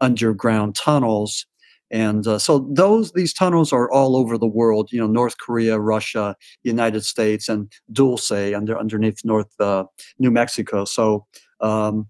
underground 0.00 0.74
tunnels 0.74 1.46
and 1.90 2.26
uh, 2.26 2.38
so 2.38 2.68
those 2.72 3.12
these 3.12 3.32
tunnels 3.32 3.72
are 3.72 3.90
all 3.90 4.16
over 4.16 4.36
the 4.36 4.46
world. 4.46 4.88
You 4.90 5.00
know, 5.00 5.06
North 5.06 5.38
Korea, 5.38 5.78
Russia, 5.78 6.36
United 6.64 7.04
States, 7.04 7.48
and 7.48 7.70
Dulce 7.92 8.32
under 8.32 8.76
underneath 8.78 9.20
North 9.24 9.52
uh, 9.60 9.84
New 10.18 10.30
Mexico. 10.30 10.84
So 10.84 11.26
um, 11.60 12.08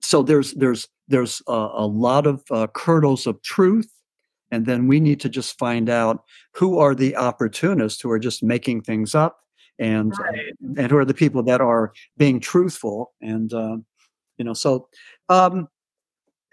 so 0.00 0.22
there's 0.22 0.54
there's 0.54 0.88
there's 1.06 1.40
a, 1.46 1.52
a 1.52 1.86
lot 1.86 2.26
of 2.26 2.42
uh, 2.50 2.66
kernels 2.74 3.26
of 3.26 3.40
truth, 3.42 3.90
and 4.50 4.66
then 4.66 4.88
we 4.88 4.98
need 4.98 5.20
to 5.20 5.28
just 5.28 5.58
find 5.58 5.88
out 5.88 6.24
who 6.54 6.78
are 6.78 6.94
the 6.94 7.16
opportunists 7.16 8.00
who 8.00 8.10
are 8.10 8.18
just 8.18 8.42
making 8.42 8.82
things 8.82 9.14
up, 9.14 9.38
and 9.78 10.12
right. 10.18 10.52
and 10.76 10.90
who 10.90 10.96
are 10.96 11.04
the 11.04 11.14
people 11.14 11.44
that 11.44 11.60
are 11.60 11.92
being 12.16 12.40
truthful, 12.40 13.12
and 13.20 13.52
uh, 13.52 13.76
you 14.36 14.44
know 14.44 14.54
so. 14.54 14.88
Um, 15.28 15.68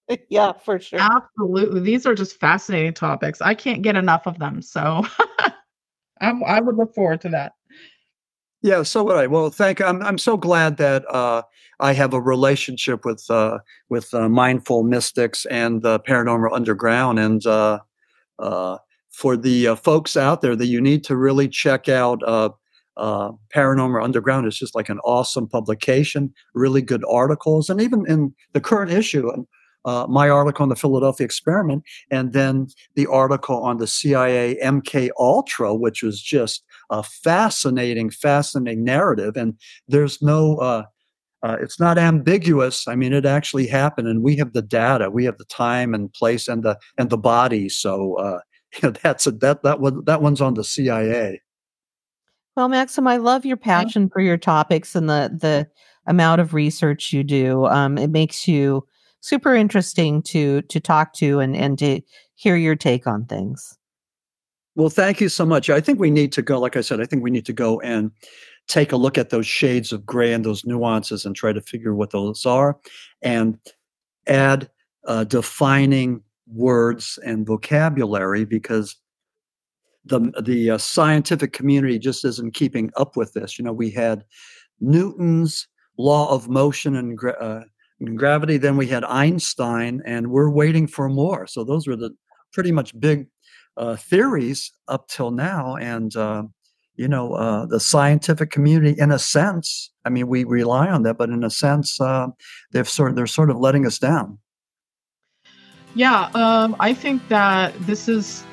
yeah, 0.30 0.54
for 0.54 0.80
sure. 0.80 1.00
Absolutely. 1.00 1.82
These 1.82 2.06
are 2.06 2.16
just 2.16 2.40
fascinating 2.40 2.94
topics. 2.94 3.42
I 3.42 3.54
can't 3.54 3.82
get 3.82 3.96
enough 3.96 4.26
of 4.26 4.40
them. 4.40 4.62
So 4.62 5.04
I'm, 6.22 6.44
I 6.46 6.62
would 6.62 6.78
look 6.78 6.96
forward 6.96 7.22
to 7.22 7.30
that. 7.30 7.54
Yeah, 8.62 8.84
so 8.84 9.04
would 9.04 9.16
I. 9.16 9.28
Well, 9.28 9.50
thank. 9.50 9.82
I'm 9.82 10.02
I'm 10.02 10.18
so 10.18 10.36
glad 10.36 10.78
that 10.78 11.10
uh, 11.10 11.44
I 11.80 11.94
have 11.94 12.14
a 12.14 12.22
relationship 12.22 13.06
with 13.06 13.26
uh, 13.30 13.60
with 13.90 14.14
uh, 14.14 14.30
mindful 14.30 14.84
mystics 14.84 15.46
and 15.46 15.82
the 15.82 16.00
paranormal 16.00 16.54
underground, 16.54 17.20
and 17.20 17.46
uh, 17.46 17.80
uh, 18.40 18.78
for 19.12 19.38
the 19.38 19.70
uh, 19.70 19.76
folks 19.76 20.18
out 20.18 20.42
there 20.42 20.56
that 20.56 20.68
you 20.68 20.82
need 20.82 21.04
to 21.06 21.16
really 21.16 21.48
check 21.48 21.90
out. 21.90 22.22
paranormal 23.56 24.04
underground 24.04 24.46
It's 24.46 24.60
just 24.60 24.76
like 24.76 24.90
an 24.90 25.00
awesome 25.06 25.48
publication, 25.48 26.34
really 26.54 26.82
good 26.82 27.04
articles, 27.10 27.70
and 27.70 27.80
even 27.80 28.06
in 28.08 28.34
the 28.52 28.60
current 28.60 28.92
issue, 28.92 29.32
uh, 29.86 30.06
my 30.10 30.30
article 30.30 30.64
on 30.64 30.70
the 30.70 30.76
Philadelphia 30.76 31.26
experiment, 31.26 31.84
and 32.12 32.34
then 32.34 32.68
the 32.96 33.08
article 33.08 33.58
on 33.58 33.78
the 33.78 33.88
CIA 33.88 34.58
MK 34.62 35.10
Ultra, 35.18 35.74
which 35.74 36.04
was 36.04 36.22
just 36.22 36.64
a 36.90 37.02
fascinating, 37.02 38.10
fascinating 38.10 38.84
narrative. 38.84 39.38
And 39.38 39.58
there's 39.88 40.22
no, 40.22 40.58
uh, 40.58 40.84
uh, 41.42 41.58
it's 41.62 41.80
not 41.80 41.98
ambiguous. 41.98 42.88
I 42.88 42.96
mean, 42.96 43.14
it 43.14 43.26
actually 43.26 43.68
happened, 43.68 44.08
and 44.08 44.24
we 44.24 44.36
have 44.38 44.54
the 44.54 44.62
data, 44.62 45.10
we 45.10 45.26
have 45.26 45.38
the 45.38 45.46
time 45.46 45.94
and 45.94 46.12
place 46.14 46.48
and 46.48 46.64
the 46.64 46.78
and 46.98 47.10
the 47.10 47.18
body. 47.18 47.70
So 47.70 48.16
uh, 48.16 48.40
you 48.76 48.90
know, 48.90 48.94
that's 49.04 49.28
a, 49.28 49.32
that 49.32 49.64
that 49.64 49.80
one 49.80 50.04
that 50.06 50.22
one's 50.22 50.42
on 50.42 50.56
the 50.56 50.64
CIA. 50.64 51.42
Well, 52.56 52.68
Maxim, 52.68 53.08
I 53.08 53.18
love 53.18 53.46
your 53.46 53.58
passion 53.58 54.10
for 54.10 54.20
your 54.20 54.38
topics 54.38 54.96
and 54.96 55.10
the 55.10 55.32
the 55.34 55.68
amount 56.08 56.42
of 56.42 56.54
research 56.54 57.14
you 57.14 57.24
do. 57.24 57.66
Um, 57.68 57.98
it 57.98 58.10
makes 58.10 58.48
you 58.48 58.86
super 59.22 59.56
interesting 59.56 60.22
to 60.24 60.62
to 60.64 60.80
talk 60.80 61.14
to 61.14 61.40
and 61.40 61.56
and 61.56 61.80
to 61.80 62.02
hear 62.36 62.58
your 62.58 62.76
take 62.76 63.08
on 63.08 63.26
things. 63.26 63.78
Well, 64.76 64.90
thank 64.90 65.20
you 65.20 65.30
so 65.30 65.46
much. 65.46 65.70
I 65.70 65.82
think 65.82 66.00
we 66.00 66.12
need 66.12 66.32
to 66.34 66.42
go. 66.42 66.60
Like 66.60 66.78
I 66.78 66.82
said, 66.82 67.02
I 67.02 67.06
think 67.06 67.24
we 67.24 67.32
need 67.32 67.46
to 67.48 67.54
go 67.54 67.80
and 67.82 68.12
take 68.70 68.94
a 68.94 68.98
look 68.98 69.18
at 69.18 69.30
those 69.30 69.48
shades 69.48 69.92
of 69.92 70.06
gray 70.06 70.32
and 70.32 70.46
those 70.46 70.64
nuances 70.64 71.26
and 71.26 71.36
try 71.36 71.52
to 71.52 71.62
figure 71.62 71.94
what 71.94 72.12
those 72.12 72.46
are, 72.46 72.78
and 73.22 73.58
add 74.28 74.70
uh, 75.06 75.26
defining 75.26 76.24
words 76.48 77.20
and 77.26 77.46
vocabulary 77.46 78.46
because 78.46 78.96
the 80.06 80.32
the 80.42 80.72
uh, 80.72 80.78
scientific 80.78 81.52
community 81.52 82.00
just 82.00 82.24
isn't 82.24 82.54
keeping 82.54 82.92
up 82.96 83.18
with 83.18 83.34
this. 83.34 83.60
You 83.60 83.66
know, 83.66 83.74
we 83.74 83.90
had 83.90 84.24
Newton's 84.80 85.68
law 85.98 86.34
of 86.34 86.48
motion 86.48 86.96
and 86.96 87.20
uh, 87.42 87.62
gravity. 88.16 88.58
Then 88.58 88.78
we 88.78 88.88
had 88.88 89.04
Einstein, 89.04 90.02
and 90.06 90.32
we're 90.32 90.50
waiting 90.50 90.88
for 90.88 91.10
more. 91.10 91.48
So 91.48 91.64
those 91.64 91.88
were 91.88 91.98
the 91.98 92.12
pretty 92.54 92.72
much 92.72 92.98
big 93.00 93.28
uh, 93.78 93.96
theories 93.96 94.72
up 94.88 95.08
till 95.08 95.32
now. 95.32 95.76
And 95.76 96.16
uh, 96.16 96.44
you 97.00 97.08
know, 97.08 97.34
uh, 97.34 97.66
the 97.66 97.80
scientific 97.80 98.52
community, 98.52 99.00
in 99.00 99.10
a 99.10 99.18
sense, 99.18 99.90
I 100.04 100.10
mean, 100.10 100.28
we 100.28 100.44
rely 100.44 100.90
on 100.90 101.04
that, 101.04 101.18
but 101.18 101.30
in 101.30 101.46
a 101.46 101.50
sense, 101.50 102.00
uh, 102.02 102.28
they've 102.74 102.90
sort 102.90 103.12
of, 103.12 103.16
they're 103.16 103.26
sort 103.26 103.50
of 103.50 103.58
letting 103.58 103.88
us 103.88 103.98
down. 104.00 104.38
Yeah, 105.96 106.30
um, 106.34 106.76
I 106.82 106.94
think 106.94 107.26
that 107.30 107.74
this 107.88 108.10
is 108.10 108.44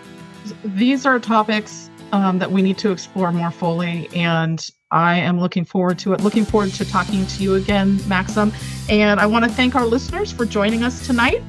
these 0.65 1.05
are 1.05 1.19
topics 1.19 1.91
um, 2.13 2.39
that 2.39 2.53
we 2.53 2.63
need 2.63 2.79
to 2.79 2.93
explore 2.93 3.33
more 3.33 3.51
fully, 3.51 4.09
and 4.15 4.65
I 4.93 5.19
am 5.19 5.41
looking 5.41 5.65
forward 5.65 5.99
to 6.01 6.13
it. 6.13 6.21
Looking 6.21 6.45
forward 6.45 6.73
to 6.75 6.85
talking 6.85 7.27
to 7.27 7.43
you 7.43 7.57
again, 7.57 8.01
Maxim. 8.07 8.53
And 8.89 9.19
I 9.19 9.27
want 9.27 9.45
to 9.45 9.51
thank 9.51 9.75
our 9.75 9.85
listeners 9.85 10.31
for 10.31 10.47
joining 10.47 10.85
us 10.85 11.05
tonight. 11.05 11.43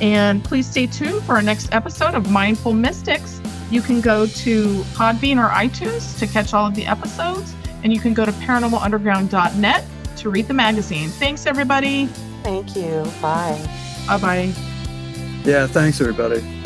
And 0.00 0.42
please 0.42 0.66
stay 0.68 0.88
tuned 0.88 1.22
for 1.22 1.36
our 1.36 1.42
next 1.42 1.72
episode 1.72 2.14
of 2.14 2.28
Mindful 2.28 2.72
Mystics. 2.72 3.41
You 3.72 3.80
can 3.80 4.02
go 4.02 4.26
to 4.26 4.82
Podbean 4.92 5.42
or 5.42 5.48
iTunes 5.48 6.18
to 6.18 6.26
catch 6.26 6.52
all 6.52 6.66
of 6.66 6.74
the 6.74 6.84
episodes, 6.84 7.54
and 7.82 7.90
you 7.90 7.98
can 7.98 8.12
go 8.12 8.26
to 8.26 8.32
paranormalunderground.net 8.32 9.84
to 10.18 10.28
read 10.28 10.46
the 10.46 10.52
magazine. 10.52 11.08
Thanks, 11.08 11.46
everybody. 11.46 12.04
Thank 12.42 12.76
you. 12.76 13.02
Bye. 13.22 13.58
Bye 14.06 14.18
bye. 14.18 14.52
Yeah, 15.44 15.66
thanks, 15.66 16.02
everybody. 16.02 16.61